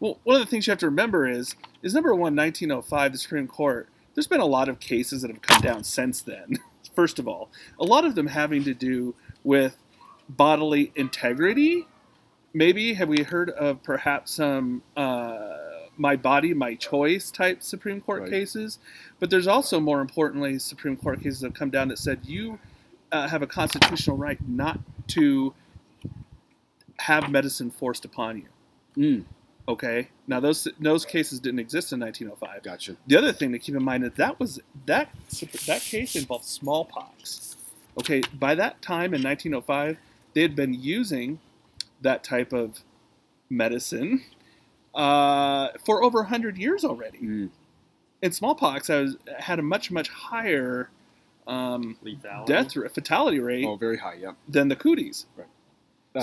[0.00, 3.18] Well, one of the things you have to remember is is number one, 1905, the
[3.18, 3.88] Supreme Court.
[4.14, 6.58] There's been a lot of cases that have come down since then.
[6.94, 9.76] First of all, a lot of them having to do with
[10.28, 11.86] bodily integrity.
[12.52, 15.48] Maybe have we heard of perhaps some uh,
[15.96, 18.30] my body, my choice type Supreme Court Right.
[18.30, 18.78] cases?
[19.18, 22.58] But there's also, more importantly, Supreme Court cases that have come down that said you
[23.12, 25.54] uh, have a constitutional right not to
[26.98, 28.44] have medicine forced upon you.
[28.96, 29.24] Mm,
[29.66, 32.62] Okay, now those those cases didn't exist in 1905.
[32.62, 32.96] gotcha.
[33.06, 35.08] The other thing to keep in mind is that was that
[35.66, 37.56] that case involved smallpox.
[37.98, 39.98] Okay, by that time in 1905,
[40.34, 41.38] they had been using
[42.02, 42.80] that type of
[43.48, 44.22] medicine
[44.94, 47.18] uh, for over 100 years already.
[47.18, 47.50] Mm,
[48.22, 50.90] And smallpox has, had a much much higher
[51.46, 51.96] um,
[52.46, 54.14] death rate, fatality rate oh, very high.
[54.20, 54.32] Yeah.
[54.48, 55.26] than the cooties.
[55.36, 55.46] Right.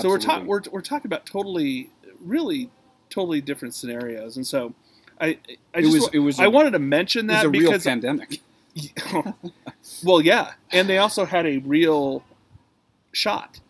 [0.00, 0.26] So we're Absolutely.
[0.26, 2.70] talking we're, we're talking about totally really
[3.12, 4.74] totally different scenarios, and so
[5.20, 5.26] I
[5.74, 6.02] I It just was.
[6.04, 6.40] wa- It was.
[6.40, 8.40] I a- wanted to mention It was that a real because pandemic.
[10.04, 12.22] well yeah, and they also had a real
[13.12, 13.60] shot.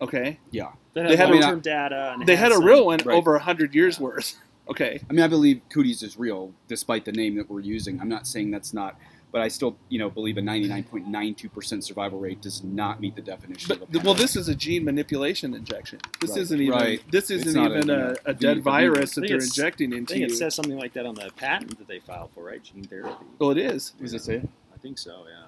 [0.00, 0.72] Okay, Yeah.
[0.94, 2.16] They They had had a- long-term data.
[2.26, 3.16] They had a some- real one Right.
[3.16, 4.34] over hundred years worth.
[4.68, 8.00] Okay, I mean, I believe cooties is real, despite the name that we're using.
[8.00, 8.94] I'm not saying that's not,
[9.32, 13.68] but I still, you know, believe a 99.92% survival rate does not meet the definition.
[13.68, 15.98] but of a well, this is a gene manipulation injection.
[16.20, 16.40] This Right.
[16.40, 17.02] isn't even Right.
[17.10, 19.28] this isn't not even a, a, you know, a dead the virus I that think
[19.28, 20.34] they're it's- injecting I into think you.
[20.34, 22.62] it says something like that on the patent that they filed for, right?
[22.62, 23.24] Gene therapy.
[23.38, 23.92] well, it is.
[23.96, 24.42] What does it say?
[24.74, 25.24] I think so.
[25.28, 25.46] Yeah.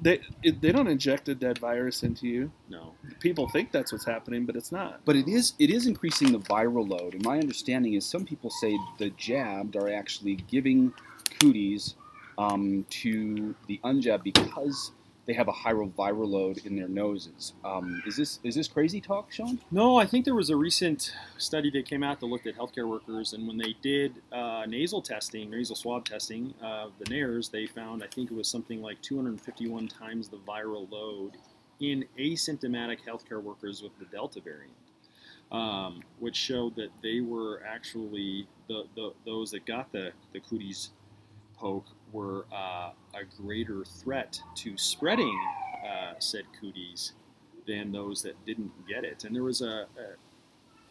[0.00, 2.50] They they, they don't inject a dead virus into you.
[2.70, 2.94] No.
[3.20, 5.00] People think that's what's happening, but it's not.
[5.04, 7.14] But it is it is increasing the viral load.
[7.14, 10.92] And my understanding is some people say the jabbed are actually giving
[11.38, 11.94] cooties
[12.38, 14.92] um, to the unjab because
[15.26, 17.52] they have a higher viral load in their noses.
[17.62, 19.60] Um, is this is this crazy talk, Sean?
[19.70, 22.88] No, I think there was a recent study that came out that looked at healthcare
[22.88, 27.66] workers, and when they did uh, nasal testing, nasal swab testing of the NARES, they
[27.66, 31.32] found I think it was something like 251 times the viral load
[31.80, 34.72] in asymptomatic healthcare workers with the Delta variant,
[35.52, 40.92] um, which showed that they were actually the, the those that got the the cooties
[41.58, 45.38] poke were uh, a greater threat to spreading
[45.86, 47.12] uh, said cooties
[47.66, 49.24] than those that didn't get it.
[49.24, 49.86] And there was a,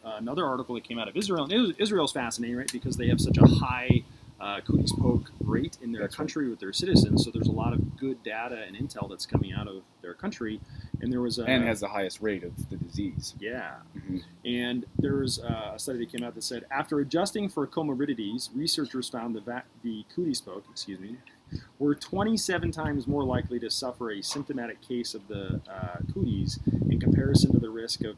[0.04, 2.72] a another article that came out of Israel, and Is- Israel's fascinating, right?
[2.72, 4.04] Because they have such a high
[4.40, 6.18] uh, cooties poke rate in their That's right.
[6.18, 7.24] country with their citizens.
[7.24, 10.60] So there's a lot of good data and intel that's coming out of their country.
[11.00, 13.34] And there was a and has the highest rate of the disease.
[13.40, 14.22] yeah, Mhm.
[14.44, 19.08] and there was a study that came out that said after adjusting for comorbidities, researchers
[19.08, 21.16] found the, va- the cooties poke, excuse me,
[21.78, 26.58] were 27 times more likely to suffer a symptomatic case of the uh, cooties
[26.90, 28.16] in comparison to the risk of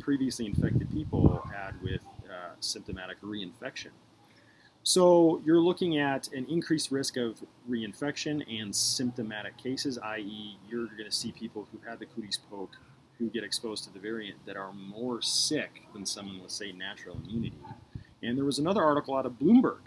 [0.00, 3.90] previously infected people had with uh, symptomatic reinfection.
[4.84, 11.04] So you're looking at an increased risk of reinfection and symptomatic cases, i.e., you're going
[11.04, 12.76] to see people who had the cooties poke
[13.18, 17.16] who get exposed to the variant that are more sick than someone with, say, natural
[17.24, 17.54] immunity.
[18.22, 19.78] And there was another article out of Bloomberg,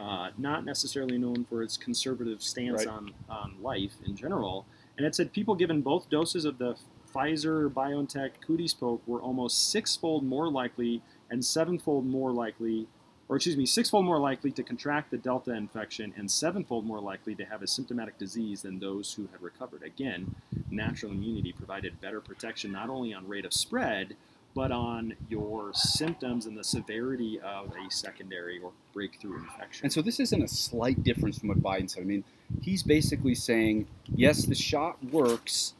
[0.00, 2.88] uh, not necessarily known for its conservative stance Right.
[2.88, 4.64] on, on life in general,
[4.96, 6.76] and it said people given both doses of the
[7.14, 12.86] Pfizer BioNTech cooties poke were almost sixfold more likely and sevenfold more likely,
[13.28, 17.34] or excuse me, sixfold more likely to contract the Delta infection and sevenfold more likely
[17.34, 19.82] to have a symptomatic disease than those who had recovered.
[19.82, 20.34] Again,
[20.70, 24.16] natural immunity provided better protection not only on rate of spread,
[24.54, 29.84] but on your symptoms and the severity of a secondary or breakthrough infection.
[29.84, 32.02] And so this isn't a slight difference from what Biden said.
[32.02, 32.24] I mean,
[32.62, 35.74] he's basically saying, yes, the shot works,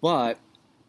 [0.00, 0.38] but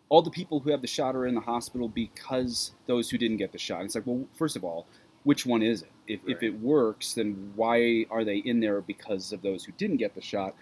[0.09, 3.37] all the people who have the shot are in the hospital because those who didn't
[3.37, 3.85] get the shot.
[3.85, 4.87] It's like, well, first of all,
[5.23, 5.91] which one is it?
[6.09, 9.97] If, if it works, then why are they in there because of those who didn't
[9.97, 10.55] get the shot?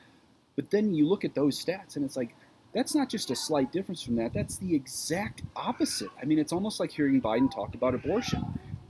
[0.55, 2.35] But then you look at those stats, and it's like,
[2.73, 4.33] that's not just a slight difference from that.
[4.33, 6.09] That's the exact opposite.
[6.21, 8.43] I mean, it's almost like hearing Biden talk about abortion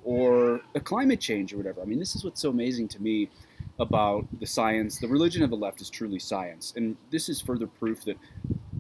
[0.03, 1.81] or a climate change or whatever.
[1.81, 3.29] I mean, this is what's so amazing to me
[3.79, 4.97] about the science.
[4.97, 6.73] The religion of the left is truly science.
[6.75, 8.17] And this is further proof that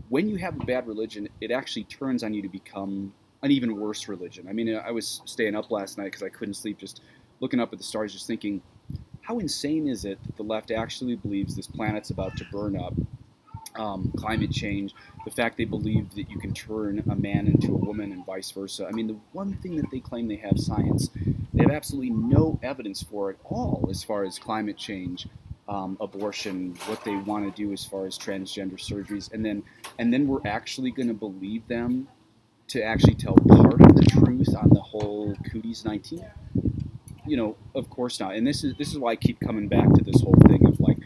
[0.09, 3.13] when you have a bad religion, it actually turns on you to become
[3.43, 4.47] an even worse religion.
[4.49, 7.01] I mean, I was staying up last night because I couldn't sleep, just
[7.39, 8.61] looking up at the stars, just thinking,
[9.21, 12.93] how insane is it that the left actually believes this planet's about to burn up?
[13.75, 14.95] Um, climate change,
[15.25, 18.49] the fact they believe that you can turn a man into a woman and vice
[18.49, 18.87] versa.
[18.87, 21.09] I mean, the one thing that they claim they have science,
[21.53, 25.27] they have absolutely no evidence for at all as far as climate change,
[25.67, 29.61] um, abortion, what they want to do as far as transgender surgeries, and then
[29.99, 32.07] and then we're actually going to believe them
[32.69, 36.25] to actually tell part of the truth on the whole cooties 19
[37.27, 38.35] you know of course not.
[38.35, 40.79] And this is this is why i keep coming back to this whole thing of
[40.79, 40.97] like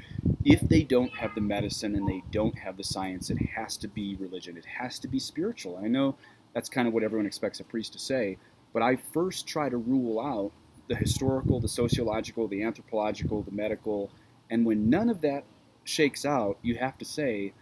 [0.43, 3.87] if they don't have the medicine and they don't have the science it has to
[3.87, 4.57] be religion.
[4.57, 5.79] It has to be spiritual.
[5.83, 6.15] I know
[6.53, 8.37] that's kind of what everyone expects a priest to say
[8.73, 10.51] but i first try to rule out
[10.87, 14.11] the historical the sociological the anthropological the medical.
[14.49, 15.45] And when none of that
[15.85, 17.53] shakes out you have to say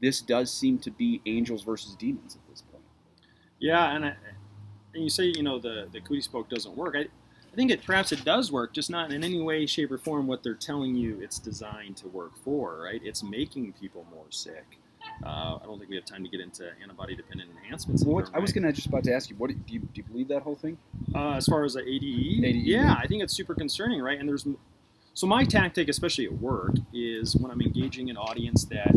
[0.00, 2.84] this does seem to be angels versus demons at this point.
[3.58, 4.14] Yeah, and I,
[4.94, 6.96] and you say you know the the cooties poke doesn't work.
[6.96, 7.06] I,
[7.52, 10.26] I think it perhaps it does work, just not in any way, shape, or form
[10.26, 12.82] what they're telling you it's designed to work for.
[12.82, 13.00] Right?
[13.04, 14.78] It's making people more sick.
[15.24, 18.04] Uh, I don't think we have time to get into antibody-dependent enhancements.
[18.04, 20.28] What, I was gonna just about to ask you, what do you, do you believe
[20.28, 20.78] that whole thing?
[21.14, 22.94] Uh, as far as the ADE, ADE, yeah, yeah.
[22.98, 24.18] I think it's super concerning, right?
[24.18, 24.46] And there's
[25.14, 28.94] so my tactic, especially at work, is when I'm engaging an audience that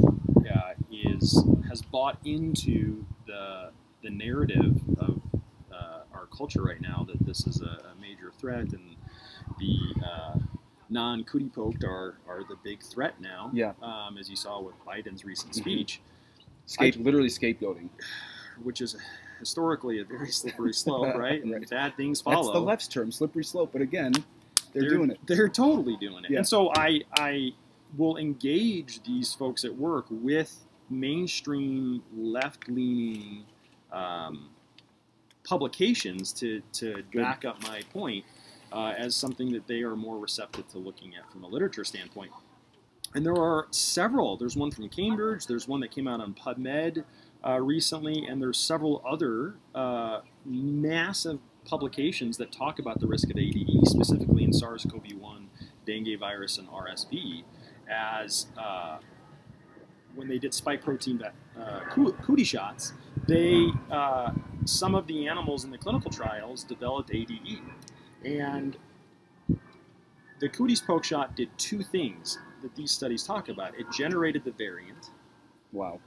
[0.53, 3.71] uh, is has bought into the
[4.03, 5.21] the narrative of
[6.35, 8.95] culture right now that this is a, a major threat and
[9.59, 10.37] the uh,
[10.89, 13.49] non-cootie poked are, are the big threat now.
[13.53, 13.73] Yeah.
[13.81, 15.57] Um, as you saw with Biden's recent Mhm.
[15.57, 16.01] speech,
[16.65, 17.89] Scape, literally scapegoating.
[18.61, 18.95] which is
[19.39, 21.41] historically a very slippery slope, right?
[21.43, 21.69] And Right.
[21.69, 22.43] bad things follow.
[22.43, 23.71] That's the left's term, slippery slope.
[23.73, 24.13] But again,
[24.73, 25.19] they're, doing it.
[25.25, 26.31] They're totally doing it.
[26.31, 26.37] Yeah.
[26.39, 27.53] And so I I
[27.97, 33.43] will engage these folks at work with mainstream left leaning
[33.91, 34.49] um,
[35.43, 37.21] publications to to Good.
[37.21, 38.25] back up my point
[38.71, 42.31] uh, as something that they are more receptive to looking at from a literature standpoint.
[43.15, 44.37] And there are several.
[44.37, 45.45] There's one from Cambridge.
[45.45, 47.03] There's one that came out on PubMed
[47.45, 53.37] uh, recently, and there's several other uh, massive publications that talk about the risk of
[53.37, 55.45] ADE, specifically in SARS-CoV-1,
[55.85, 57.43] dengue virus, and RSV,
[57.89, 58.97] as uh,
[60.15, 61.21] when they did spike protein
[61.59, 62.93] uh, cootie shots,
[63.27, 64.31] they uh,
[64.65, 67.61] some of the animals in the clinical trials developed ADE,
[68.25, 68.77] and
[70.39, 73.77] the cooties poke shot did two things that these studies talk about.
[73.77, 75.11] It generated the variant,
[75.71, 75.99] Wow.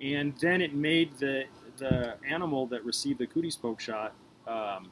[0.00, 1.44] and then it made the
[1.78, 4.14] the animal that received the cooties poke shot
[4.46, 4.90] um,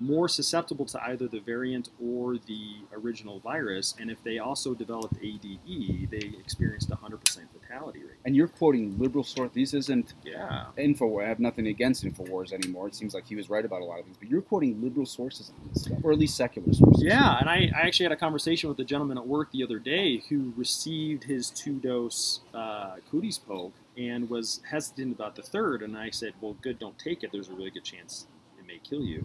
[0.00, 3.94] more susceptible to either the variant or the original virus.
[3.98, 7.20] And if they also developed ADE, they experienced a 100%
[7.60, 8.16] fatality rate.
[8.24, 9.50] And you're quoting liberal source.
[9.54, 10.66] This isn't Yeah.
[10.76, 11.24] Infowars.
[11.24, 12.88] I have nothing against Infowars anymore.
[12.88, 14.16] It seems like he was right about a lot of things.
[14.18, 17.02] But you're quoting liberal sources on this stuff, or at least secular sources.
[17.02, 19.78] Yeah, and I, I actually had a conversation with a gentleman at work the other
[19.78, 25.82] day who received his two dose uh, cooties poke and was hesitant about the third.
[25.82, 27.30] And I said, Well, good, don't take it.
[27.32, 28.26] There's a really good chance
[28.58, 29.24] it may kill you.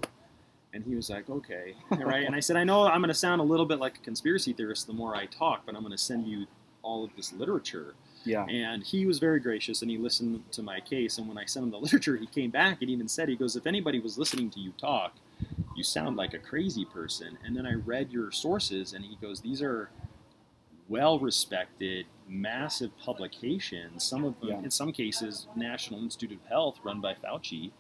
[0.74, 1.74] And he was like, Okay.
[1.92, 2.26] right.
[2.26, 4.54] And I said, I know I'm going to sound a little bit like a conspiracy
[4.54, 6.46] theorist the more I talk, but I'm going to send you
[6.84, 7.96] all of this literature.
[8.26, 8.46] Yeah.
[8.46, 11.18] And he was very gracious and he listened to my case.
[11.18, 13.56] And when I sent him the literature, he came back and even said, he goes,
[13.56, 15.16] if anybody was listening to you talk,
[15.76, 17.38] you sound like a crazy person.
[17.46, 19.90] And then I read your sources and he goes, these are
[20.88, 24.60] well respected, massive publications, some of them, Yeah.
[24.60, 27.72] in some cases, National Institute of Health run by Fauci.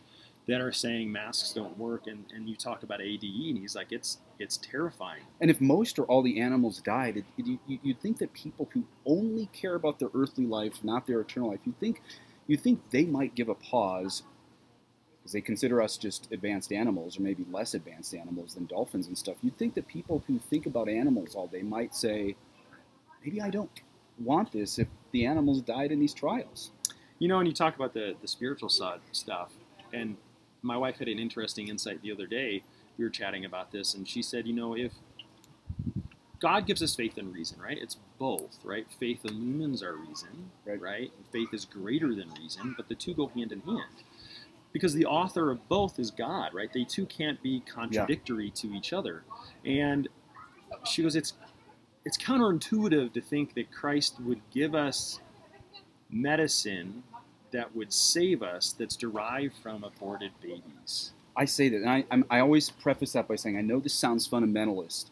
[0.47, 3.91] That are saying masks don't work, and, and you talk about ADE, and he's like,
[3.91, 5.21] it's it's terrifying.
[5.41, 8.67] And if most or all the animals died, it, it, you, you'd think that people
[8.73, 12.01] who only care about their earthly life, not their eternal life, you think
[12.47, 14.23] you think they might give a pause
[15.19, 19.17] because they consider us just advanced animals, or maybe less advanced animals than dolphins and
[19.17, 19.35] stuff.
[19.43, 22.35] You'd think that people who think about animals all day might say,
[23.23, 23.69] maybe I don't
[24.17, 26.71] want this if the animals died in these trials.
[27.19, 29.51] You know, and you talk about the, the spiritual side stuff,
[29.93, 30.17] and
[30.61, 32.63] my wife had an interesting insight the other day.
[32.97, 34.93] We were chatting about this, and she said, you know, if
[36.39, 37.77] God gives us faith and reason, right?
[37.79, 38.87] It's both, right?
[38.99, 40.79] Faith illumines our reason, Right.
[40.79, 41.11] right?
[41.31, 44.03] Faith is greater than reason, but the two go hand in hand.
[44.71, 46.71] Because the author of both is God, right?
[46.71, 49.23] They two can't be contradictory to each other.
[49.65, 50.07] And
[50.85, 51.33] she goes, it's
[52.05, 55.19] it's counterintuitive to think that Christ would give us
[56.09, 57.03] medicine
[57.51, 61.11] that would save us that's derived from aborted babies.
[61.35, 63.93] I say that, and I, I'm, I always preface that by saying, I know this
[63.93, 65.05] sounds fundamentalist,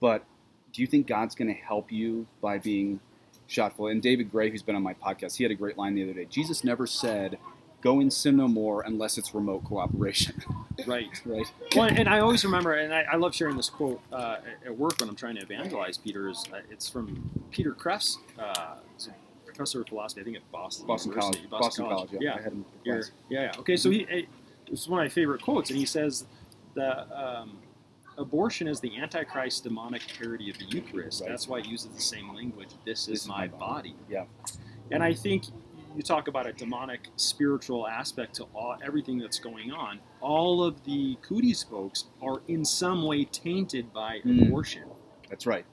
[0.00, 0.24] but
[0.72, 3.00] do you think God's going to help you by being
[3.46, 3.88] shot full?
[3.88, 6.12] And David Gray, who's been on my podcast, he had a great line the other
[6.12, 6.26] day.
[6.26, 7.38] Jesus never said,
[7.80, 10.42] "Go and sin no more unless it's remote cooperation."
[10.86, 11.08] Right.
[11.26, 11.44] right?
[11.74, 15.00] Well, and I always remember, and I, I love sharing this quote uh, at- work
[15.00, 16.28] when I'm trying to evangelize Peter.
[16.28, 18.76] Is uh, it's from Peter Kreeft, uh,
[19.58, 21.36] professor of philosophy, I think at Boston, Boston College.
[21.36, 21.48] University.
[21.50, 22.10] Boston, College.
[22.12, 22.34] Yeah, yeah.
[22.34, 22.58] I had him.
[22.58, 23.10] in You're- class.
[23.28, 23.58] yeah, yeah.
[23.58, 24.22] Okay, so he, eh,
[24.70, 26.26] this is one of my favorite quotes, and he says
[26.74, 27.58] that um,
[28.16, 31.22] abortion is the antichrist demonic parody of the Eucharist.
[31.22, 31.32] Right.
[31.32, 32.68] This is why it uses the same language.
[32.86, 33.90] This, This is, is my, my body.
[33.90, 33.96] body.
[34.08, 34.24] Yeah.
[34.92, 35.44] And I think
[35.96, 39.98] you talk about a demonic spiritual aspect to all, everything that's going on.
[40.20, 44.46] All of the cooties pokes are in some way tainted by Mm.
[44.46, 44.84] abortion,
[45.28, 45.64] That's right.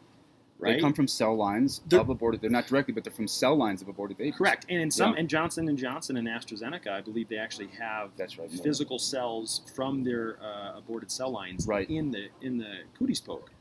[0.60, 0.76] Right?
[0.76, 2.42] They come from cell lines They're- of aborted.
[2.42, 4.36] They're not directly, but they're from cell lines of aborted babies.
[4.36, 4.66] Correct.
[4.70, 5.20] And in some, Yeah.
[5.20, 8.50] and Johnson and Johnson and AstraZeneca, I believe they actually have That's right.
[8.52, 11.90] physical cells from their uh, aborted cell lines Right.
[11.90, 13.52] in the in the cooties poke.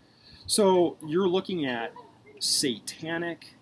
[0.47, 1.93] So you're looking at
[2.39, 3.55] satanic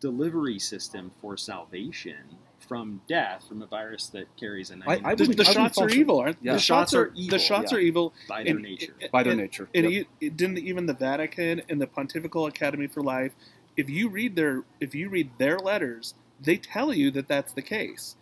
[0.00, 2.37] delivery system for salvation
[2.68, 6.18] from death from a virus that carries a 99 I The, the shots are evil,
[6.20, 6.52] aren't Yeah.
[6.52, 7.78] the shots are evil, the shots yeah.
[7.78, 8.94] are evil by their and- nature.
[9.10, 9.68] by their and- nature.
[9.74, 10.06] And Yep.
[10.20, 13.32] it, it didn't even the Vatican and the Pontifical Academy for Life.
[13.76, 17.62] If you read their if you read their letters, they tell you that that's the
[17.62, 18.16] case.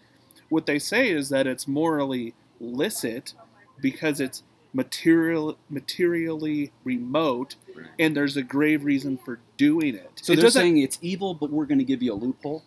[0.49, 3.35] What they say is that it's morally licit
[3.81, 4.43] because it's
[4.73, 7.87] material materially remote, Right.
[7.99, 10.11] and there's a grave reason for doing it.
[10.23, 12.63] so it they're doesn't- saying it's evil, but we're going to give you a loophole.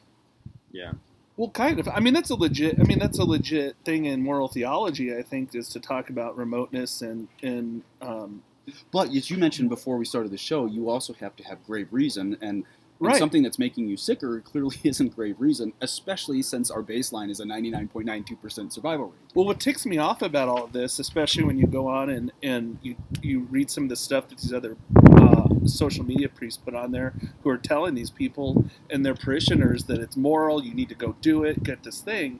[0.72, 0.94] Yeah.
[1.40, 1.88] Well, kind of.
[1.88, 2.80] I mean, that's a legit.
[2.82, 5.16] I mean, that's a legit thing in moral theology.
[5.16, 8.44] I think is to talk about remoteness and and um,
[8.92, 11.88] But as you mentioned before we started the show, you also have to have grave
[11.92, 12.66] reason, and,
[13.00, 13.18] and Right.
[13.18, 17.45] something that's making you sicker clearly isn't grave reason, especially since our baseline is a
[17.45, 19.14] 99.92% survival rate.
[19.34, 22.32] Well, what ticks me off about all of this, especially when you go on and,
[22.43, 24.76] and you, you read some of the stuff that these other
[25.14, 29.86] uh, social media priests put on there who are telling these people and their parishioners
[29.86, 32.39] that it's moral, you need to go do it, get this thing,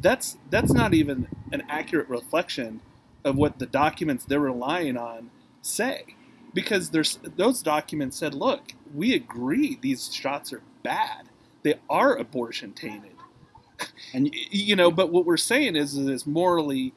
[0.00, 2.80] that's, that's not even an accurate reflection
[3.24, 5.30] of what the documents they're relying on
[5.60, 6.16] say.
[6.52, 11.28] Because there's, those documents said, look, we agree these shots are bad.
[11.62, 13.12] They are abortion tainted
[14.12, 16.92] And you know but what we're saying is that it's morally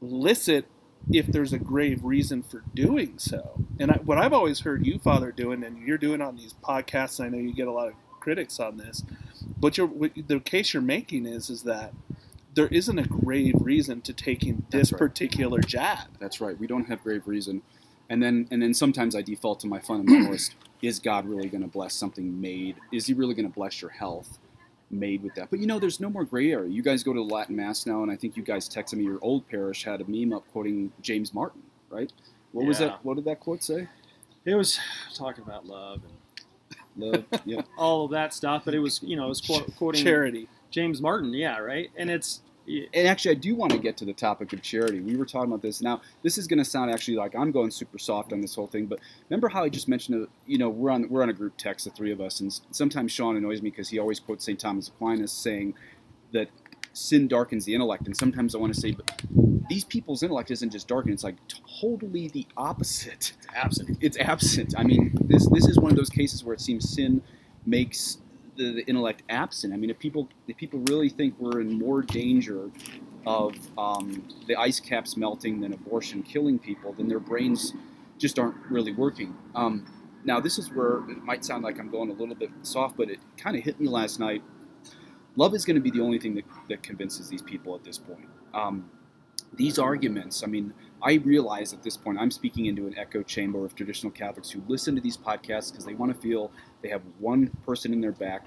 [0.00, 0.66] licit
[1.12, 5.00] if there's a grave reason for doing so and I, what i've always heard you
[5.00, 7.94] father doing and you're doing on these podcasts i know you get a lot of
[8.20, 9.02] critics on this
[9.58, 11.92] but you're, what, the case you're making is is that
[12.54, 14.98] there isn't a grave reason to taking this right.
[14.98, 16.58] particular jab That's right.
[16.58, 17.62] We don't have grave reason.
[18.08, 20.54] And then and then sometimes I default to my fundamentalist.
[20.82, 22.76] is God really going to bless something made?
[22.92, 24.38] Is He really going to bless your health
[24.90, 25.48] made with that?
[25.48, 26.68] But you know, there's no more gray area.
[26.68, 29.04] You guys go to the Latin Mass now, and I think you guys texted me.
[29.04, 32.12] Your old parish had a meme up quoting James Martin, right?
[32.50, 33.02] What was that?
[33.04, 33.88] What did that quote say?
[34.44, 34.78] It was
[35.14, 36.12] talking about love and
[36.96, 37.62] Love, yeah.
[37.78, 41.00] all of that stuff, but it was, you know, it was quote, quoting charity James
[41.00, 41.90] Martin, yeah, right?
[41.96, 45.00] And it's, And actually, I do want to get to the topic of charity.
[45.00, 45.82] We were talking about this.
[45.82, 48.68] Now, this is going to sound actually like I'm going super soft on this whole
[48.68, 51.56] thing, but remember how I just mentioned, you know, we're on we're on a group
[51.56, 54.60] text, the three of us, and sometimes Sean annoys me because he always quotes St.
[54.60, 55.74] Thomas Aquinas saying
[56.32, 56.48] that
[56.92, 59.22] sin darkens the intellect, and sometimes I want to say, but
[59.68, 61.36] these people's intellect isn't just darkened; it's like
[61.80, 63.32] totally the opposite.
[63.38, 63.98] it's absent.
[64.00, 64.74] It's absent.
[64.78, 67.22] I mean, this this is one of those cases where it seems sin
[67.66, 68.18] makes
[68.56, 69.72] the, the intellect absent.
[69.72, 72.70] I mean, if people if people really think we're in more danger
[73.26, 77.72] of um, the ice caps melting than abortion killing people, then their brains
[78.18, 79.36] just aren't really working.
[79.54, 79.86] Um,
[80.24, 83.10] now, this is where it might sound like I'm going a little bit soft, but
[83.10, 84.42] it kind of hit me last night.
[85.36, 87.98] Love is going to be the only thing that, that convinces these people at this
[87.98, 88.28] point.
[88.54, 88.90] Um,
[89.54, 90.72] these arguments, I mean,
[91.02, 94.62] I realize at this point I'm speaking into an echo chamber of traditional Catholics who
[94.68, 98.12] listen to these podcasts because they want to feel they have one person in their
[98.12, 98.46] back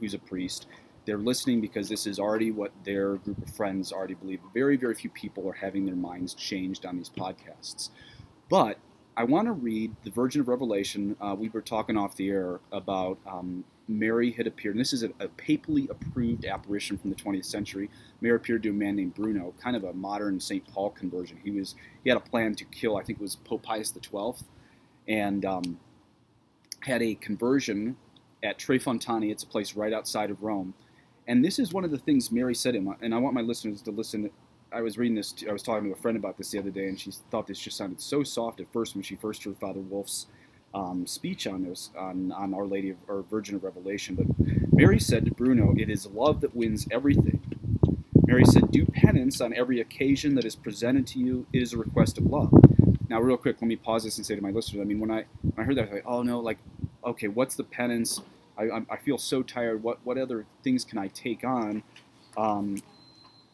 [0.00, 0.66] who's a priest.
[1.06, 4.40] They're listening because this is already what their group of friends already believe.
[4.52, 7.90] Very, very few people are having their minds changed on these podcasts.
[8.48, 8.78] But
[9.16, 11.16] I want to read the Virgin of Revelation.
[11.20, 15.04] Uh, we were talking off the air about um, Mary had appeared, and this is
[15.04, 17.88] a, a papally approved apparition from the 20th century.
[18.20, 20.66] Mary appeared to a man named Bruno, kind of a modern St.
[20.66, 21.38] Paul conversion.
[21.44, 24.44] He was he had a plan to kill, I think it was Pope Pius XII,
[25.06, 25.78] and um,
[26.80, 27.96] had a conversion
[28.42, 29.30] at Tre Fontane.
[29.30, 30.74] It's a place right outside of Rome.
[31.26, 33.80] And this is one of the things Mary said him, and I want my listeners
[33.82, 34.28] to listen.
[34.74, 36.88] I was reading this, I was talking to a friend about this the other day,
[36.88, 39.80] and she thought this just sounded so soft at first when she first heard Father
[39.80, 40.26] Wolf's
[40.74, 44.16] um, speech on this, on, on Our Lady of, or Virgin of Revelation.
[44.16, 44.26] But
[44.72, 47.40] Mary said to Bruno, It is love that wins everything.
[48.26, 51.46] Mary said, Do penance on every occasion that is presented to you.
[51.52, 52.52] It is a request of love.
[53.08, 55.10] Now, real quick, let me pause this and say to my listeners, I mean, when
[55.10, 56.58] I, when I heard that, I was like, oh no, like,
[57.04, 58.20] okay, what's the penance?
[58.58, 59.82] I, I, feel so tired.
[59.82, 61.82] What, what other things can I take on?
[62.36, 62.78] Um,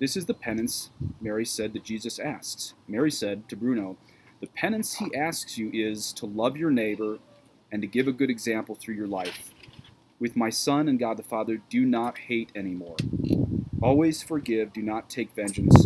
[0.00, 0.90] this is the penance
[1.20, 2.72] Mary said that Jesus asks.
[2.88, 3.98] Mary said to Bruno,
[4.40, 7.18] The penance he asks you is to love your neighbor
[7.70, 9.50] and to give a good example through your life.
[10.18, 12.96] With my Son and God the Father, do not hate anymore.
[13.82, 15.84] Always forgive, do not take vengeance.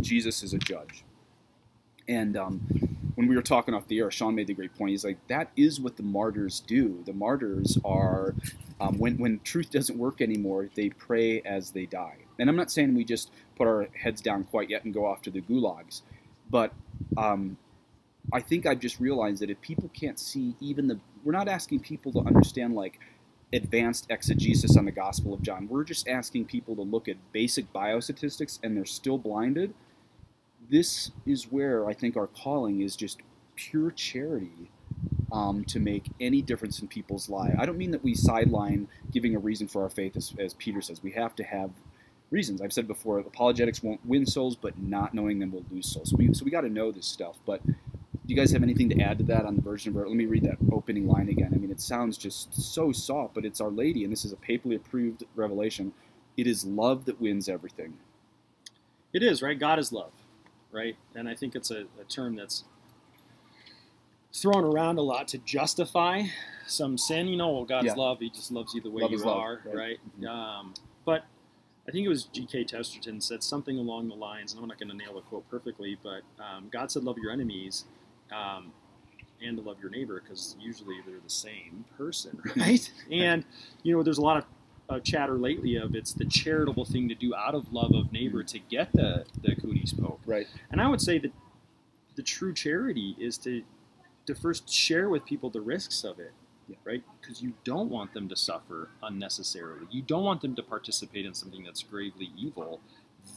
[0.00, 1.04] Jesus is a judge.
[2.06, 2.60] And um,
[3.16, 4.90] when we were talking off the air, Sean made the great point.
[4.90, 7.02] He's like, that is what the martyrs do.
[7.04, 8.34] The martyrs are,
[8.80, 12.18] um, when, when truth doesn't work anymore, they pray as they die.
[12.40, 15.22] And I'm not saying we just put our heads down quite yet and go off
[15.22, 16.02] to the gulags,
[16.50, 16.72] but
[17.16, 17.56] um,
[18.32, 21.80] I think I've just realized that if people can't see even the, we're not asking
[21.80, 22.98] people to understand like
[23.52, 25.68] advanced exegesis on the Gospel of John.
[25.68, 29.74] We're just asking people to look at basic biostatistics and they're still blinded.
[30.70, 33.18] This is where I think our calling is just
[33.56, 34.70] pure charity
[35.32, 37.56] um, to make any difference in people's lives.
[37.58, 40.80] I don't mean that we sideline giving a reason for our faith, as, as Peter
[40.80, 41.02] says.
[41.02, 41.70] We have to have
[42.30, 42.60] reasons.
[42.62, 46.10] I've said before, apologetics won't win souls, but not knowing them will lose souls.
[46.10, 47.36] So we, so we got to know this stuff.
[47.44, 47.74] But do
[48.26, 50.08] you guys have anything to add to that on the Virgin Birth?
[50.08, 51.50] Let me read that opening line again.
[51.54, 54.36] I mean, it sounds just so soft, but it's Our Lady, and this is a
[54.36, 55.92] papally approved revelation.
[56.36, 57.94] It is love that wins everything.
[59.12, 59.58] It is right.
[59.58, 60.12] God is love,
[60.70, 60.96] right?
[61.14, 62.62] And I think it's a, a term that's
[64.32, 66.22] thrown around a lot to justify
[66.68, 67.26] some sin.
[67.26, 67.94] You know, well, God's Yeah.
[67.94, 69.74] love; He just loves you the way Love you is love, are, right.
[69.74, 69.98] right?
[70.20, 70.28] Mhm.
[70.28, 70.74] Um,
[71.04, 71.24] but
[71.90, 72.66] I think it was G.K.
[72.66, 75.98] Chesterton said something along the lines, and I'm not going to nail the quote perfectly,
[76.00, 77.84] but um, God said, "Love your enemies."
[78.30, 78.70] Um,
[79.42, 82.92] and to love your neighbor because usually they're the same person, right?
[83.10, 83.44] and
[83.82, 84.44] you know, there's a lot of
[84.88, 88.44] uh, chatter lately of it's the charitable thing to do out of love of neighbor
[88.44, 90.20] to get the the cooties poke.
[90.26, 90.46] Right.
[90.70, 91.32] And I would say that
[92.14, 93.64] the true charity is to
[94.26, 96.30] to first share with people the risks of it,
[96.70, 96.76] Yeah.
[96.84, 97.02] right?
[97.20, 99.86] Because you don't want them to suffer unnecessarily.
[99.90, 102.80] You don't want them to participate in something that's gravely evil.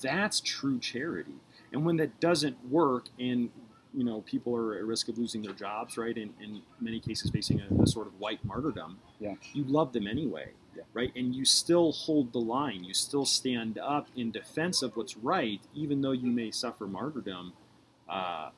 [0.01, 1.36] That's true charity.
[1.71, 3.49] And when that doesn't work, and
[3.93, 6.15] you know people are at risk of losing their jobs, right?
[6.17, 8.99] In, in many cases, facing a, a sort of white martyrdom.
[9.19, 9.36] Yeah.
[9.53, 10.84] You love them anyway, Yeah.
[10.93, 11.11] right?
[11.15, 12.84] And you still hold the line.
[12.84, 17.53] You still stand up in defense of what's right, even though you may suffer martyrdom.
[18.07, 18.49] Uh,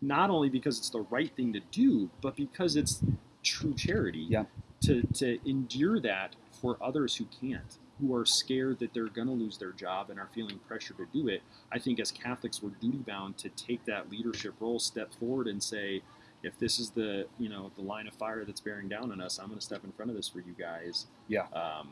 [0.00, 3.02] not only because it's the right thing to do, but because it's
[3.42, 4.26] true charity.
[4.28, 4.44] Yeah.
[4.82, 9.32] To to endure that for others who can't, who are scared that they're going to
[9.32, 11.42] lose their job and are feeling pressure to do it.
[11.70, 15.62] I think as Catholics, we're duty bound to take that leadership role, step forward, and
[15.62, 16.02] say,
[16.42, 19.38] if this is the you know the line of fire that's bearing down on us,
[19.38, 21.06] I'm going to step in front of this for you guys.
[21.28, 21.46] Yeah.
[21.52, 21.90] Um,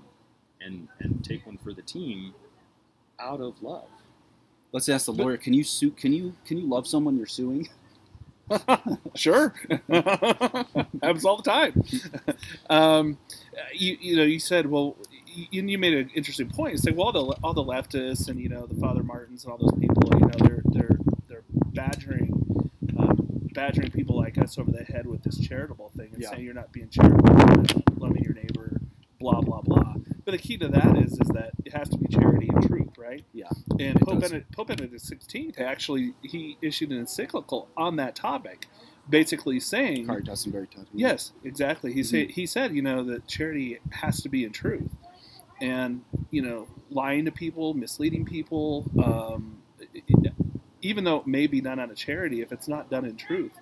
[0.61, 2.35] and and take one for the team,
[3.19, 3.89] out of love.
[4.73, 5.37] Let's ask the lawyer.
[5.37, 5.91] Can you sue?
[5.91, 7.69] Can you can you love someone you're suing?
[9.15, 9.55] Sure,
[9.89, 11.83] happens all the time.
[12.71, 13.19] um,
[13.75, 14.97] you you know you said well
[15.27, 16.75] you, you made an interesting point.
[16.75, 19.53] It's like well all the all the leftists and you know the Father Martins and
[19.53, 20.99] all those people you know they're they're
[21.29, 26.23] they're badgering um, badgering people like us over the head with this charitable thing and
[26.23, 26.31] Yeah.
[26.31, 28.81] saying you're not being charitable, loving your neighbor,
[29.19, 29.95] blah blah blah.
[30.25, 32.91] But the key to that is is that it has to be charity and truth,
[32.99, 33.25] right?
[33.33, 33.49] Yeah.
[33.79, 34.21] And Pope.
[34.21, 38.67] Benedict, Pope Benedict XVI actually he issued an encyclical on that topic,
[39.09, 40.87] basically saying Caritas in Veritate.
[40.93, 41.93] Yes, exactly.
[41.93, 42.09] He Mm-hmm.
[42.09, 44.91] said he said you know that charity has to be in truth,
[45.61, 49.59] and you know lying to people, misleading people, um,
[49.95, 50.33] it- it-
[50.83, 53.53] even though it may be done out of charity, if it's not done in truth,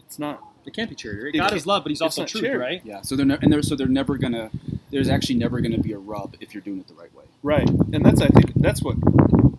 [0.00, 1.38] it's not It can't be charity.
[1.38, 1.48] Right?
[1.48, 2.58] God is love, but He's also truth, charity.
[2.60, 2.82] right?
[2.84, 3.00] Yeah.
[3.02, 4.50] So they're ne- and they're so they're never gonna.
[4.96, 7.24] There's actually never gonna be a rub if you're doing it the right way.
[7.42, 7.68] right.
[7.68, 8.96] And that's I think that's what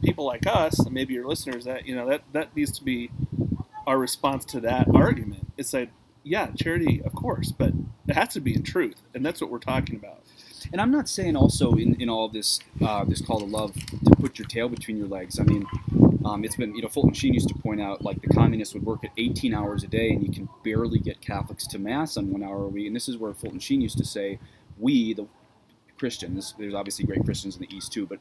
[0.02, 3.12] people like us, and maybe your listeners, that you know that that needs to be
[3.86, 5.46] our response to that argument.
[5.56, 5.92] It's like
[6.24, 7.72] yeah, charity, of course, but
[8.08, 10.24] it has to be in truth, and that's what we're talking about.
[10.72, 14.16] And I'm not saying also in, in all this uh, this call to love to
[14.16, 15.40] put your tail between your legs.
[15.40, 15.68] I mean,
[16.26, 18.86] um, it's been you know Fulton Sheen used to point out like the communists would
[18.86, 22.32] work at 18 hours a day and you can barely get Catholics to mass on
[22.32, 22.88] one hour a week.
[22.88, 24.40] And this is where Fulton Sheen used to say,
[24.80, 25.28] we the
[25.98, 26.54] Christians.
[26.58, 28.20] There's obviously great Christians in the East too, but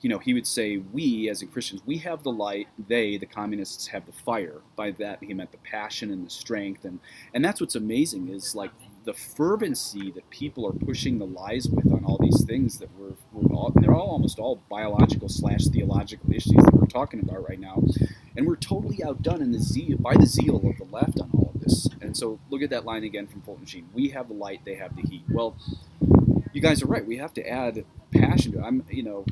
[0.00, 2.68] you know he would say we as in Christians we have the light.
[2.88, 4.60] They the communists have the fire.
[4.76, 6.98] By that he meant the passion and the strength and
[7.34, 8.70] and that's what's amazing is like
[9.04, 13.14] the fervency that people are pushing the lies with on all these things that we're,
[13.32, 17.58] we're all, they're all almost all biological slash theological issues that we're talking about right
[17.58, 17.82] now,
[18.36, 21.50] and we're totally outdone in the zeal by the zeal of the left on all
[21.54, 21.88] of this.
[22.00, 24.74] And so look at that line again from Fulton Sheen: "We have the light, they
[24.74, 25.56] have the heat." Well,
[26.52, 27.04] you guys are right.
[27.04, 28.62] We have to add passion to it.
[28.62, 29.24] I'm, you know,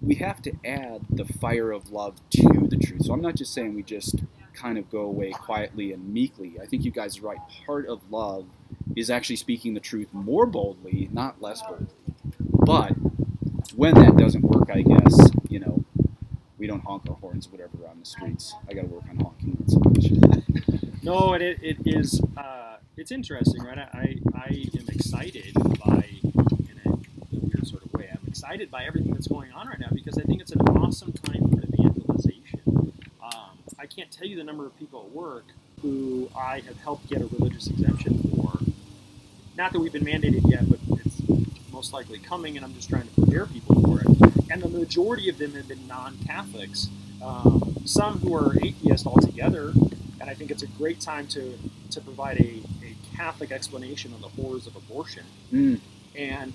[0.00, 3.04] we have to add the fire of love to the truth.
[3.04, 4.16] So I'm not just saying we just
[4.54, 6.56] kind of go away quietly and meekly.
[6.60, 7.38] I think you guys are right.
[7.66, 8.46] Part of love
[8.94, 11.86] is actually speaking the truth more boldly, not less boldly.
[12.40, 12.92] But
[13.74, 15.84] when that doesn't work, I guess, you know,
[16.58, 18.54] we don't honk our horns, whatever, on the streets.
[18.68, 21.02] I got to work on honking not so much.
[21.02, 23.78] No, and it, it is uh, it's interesting, right?
[23.78, 26.98] I, I am excited by in a, in
[27.32, 28.10] a weird sort of way.
[28.10, 31.10] I'm excited by everything that's going on right now because I think it's an awesome
[31.10, 32.92] time for evangelization.
[33.22, 35.44] Um, I can't tell you the number of people at work
[35.80, 38.58] who I have helped get a religious exemption for.
[39.56, 41.22] Not that we've been mandated yet, but it's
[41.72, 44.06] most likely coming, and I'm just trying to prepare people for it.
[44.50, 46.88] And the majority of them have been non-Catholics.
[47.24, 49.72] Um, some who are atheists altogether,
[50.20, 51.58] and I think it's a great time to
[51.90, 55.24] to provide a, a Catholic explanation on the horrors of abortion.
[55.50, 55.80] Mm.
[56.14, 56.52] And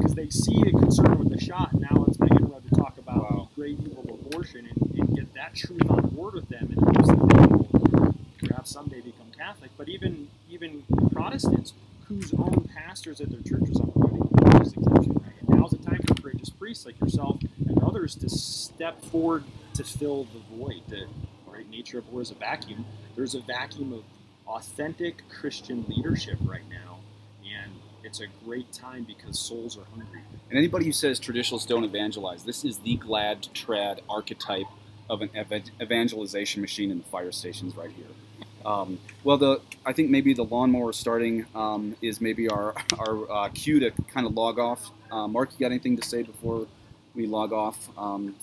[0.00, 3.48] because they see a concern with the shot, now it's interrupt to talk about Wow.
[3.54, 6.96] the great evil of abortion and, and get that truth on board with them, and
[6.96, 8.14] hopes that they will
[8.48, 9.70] perhaps someday become Catholic.
[9.76, 10.82] But even even
[11.12, 11.74] Protestants
[12.08, 15.34] whose own pastors at their churches are providing religious exemption, right?
[15.48, 17.38] And now's the time for courageous priests like yourself
[17.68, 19.44] and others to step forward
[19.74, 20.82] to fill the void.
[20.88, 21.04] The
[21.46, 22.84] right nature of war is a vacuum.
[23.16, 24.04] There's a vacuum of
[24.46, 26.98] authentic Christian leadership right now,
[27.44, 27.72] and
[28.10, 30.20] it's a great time because souls are hungry.
[30.48, 34.66] And anybody who says traditionalists don't evangelize, this is the glad trad archetype
[35.08, 38.06] of an ev- evangelization machine in the fire stations right here.
[38.64, 43.48] Um, well, the I think maybe the lawnmower starting um, is maybe our our uh,
[43.50, 44.90] cue to kind of log off.
[45.12, 46.66] Uh, Mark, you got anything to say before
[47.14, 47.88] we log off?
[47.96, 48.34] Um,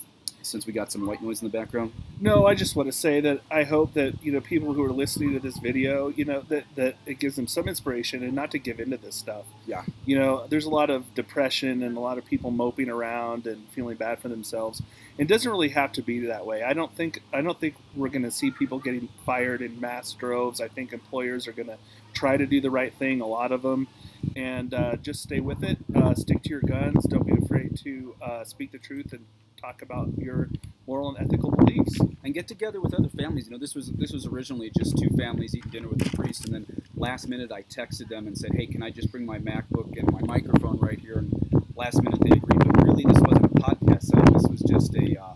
[0.48, 1.92] since we got some white noise in the background.
[2.20, 4.92] No, I just want to say that I hope that you know people who are
[4.92, 8.50] listening to this video, you know, that that it gives them some inspiration and not
[8.52, 9.46] to give into this stuff.
[9.66, 9.84] Yeah.
[10.04, 13.68] You know, there's a lot of depression and a lot of people moping around and
[13.70, 14.82] feeling bad for themselves.
[15.16, 16.62] It doesn't really have to be that way.
[16.62, 20.12] I don't think I don't think we're going to see people getting fired in mass
[20.12, 20.60] droves.
[20.60, 21.78] I think employers are going to
[22.14, 23.20] try to do the right thing.
[23.20, 23.88] A lot of them.
[24.34, 25.78] And uh, just stay with it.
[25.94, 27.04] Uh, stick to your guns.
[27.04, 29.24] Don't be afraid to uh, speak the truth and
[29.60, 30.48] talk about your
[30.86, 33.46] moral and ethical beliefs and get together with other families.
[33.46, 36.44] You know, this was this was originally just two families eating dinner with the priest,
[36.44, 39.38] and then last minute I texted them and said, "Hey, can I just bring my
[39.38, 41.32] MacBook and my microphone right here?" And
[41.74, 42.58] last minute they agreed.
[42.58, 44.32] But really, this wasn't a podcast.
[44.32, 45.34] This was just a uh,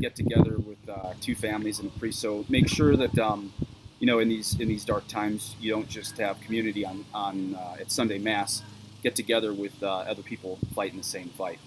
[0.00, 2.20] get together with uh, two families and a priest.
[2.20, 3.18] So make sure that.
[3.18, 3.52] Um,
[4.00, 7.54] you know, in these in these dark times, you don't just have community on on
[7.54, 8.62] uh, at Sunday Mass.
[9.02, 11.58] Get together with uh, other people fighting the same fight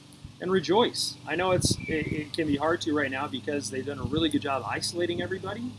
[0.42, 1.16] and rejoice.
[1.28, 4.04] I know it's it, it, can be hard to right now because they've done a
[4.04, 5.72] really good job isolating everybody,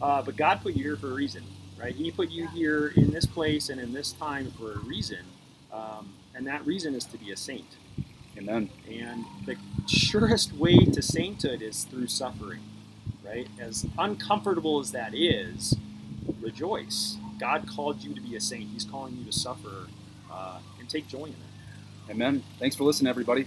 [0.00, 1.42] uh, but God put you here for a reason,
[1.80, 1.94] right?
[1.94, 5.24] He put you here in this place and in this time for a reason,
[5.72, 7.76] um, and that reason is to be a saint.
[8.38, 8.68] Amen.
[8.90, 12.60] And the surest way to sainthood is through suffering,
[13.24, 13.48] right?
[13.58, 15.74] As uncomfortable as that is,
[16.40, 17.16] rejoice.
[17.38, 18.70] God called you to be a saint.
[18.72, 19.88] He's calling you to suffer
[20.30, 22.10] uh, and take joy in it.
[22.10, 22.42] Amen.
[22.58, 23.46] Thanks for listening, everybody.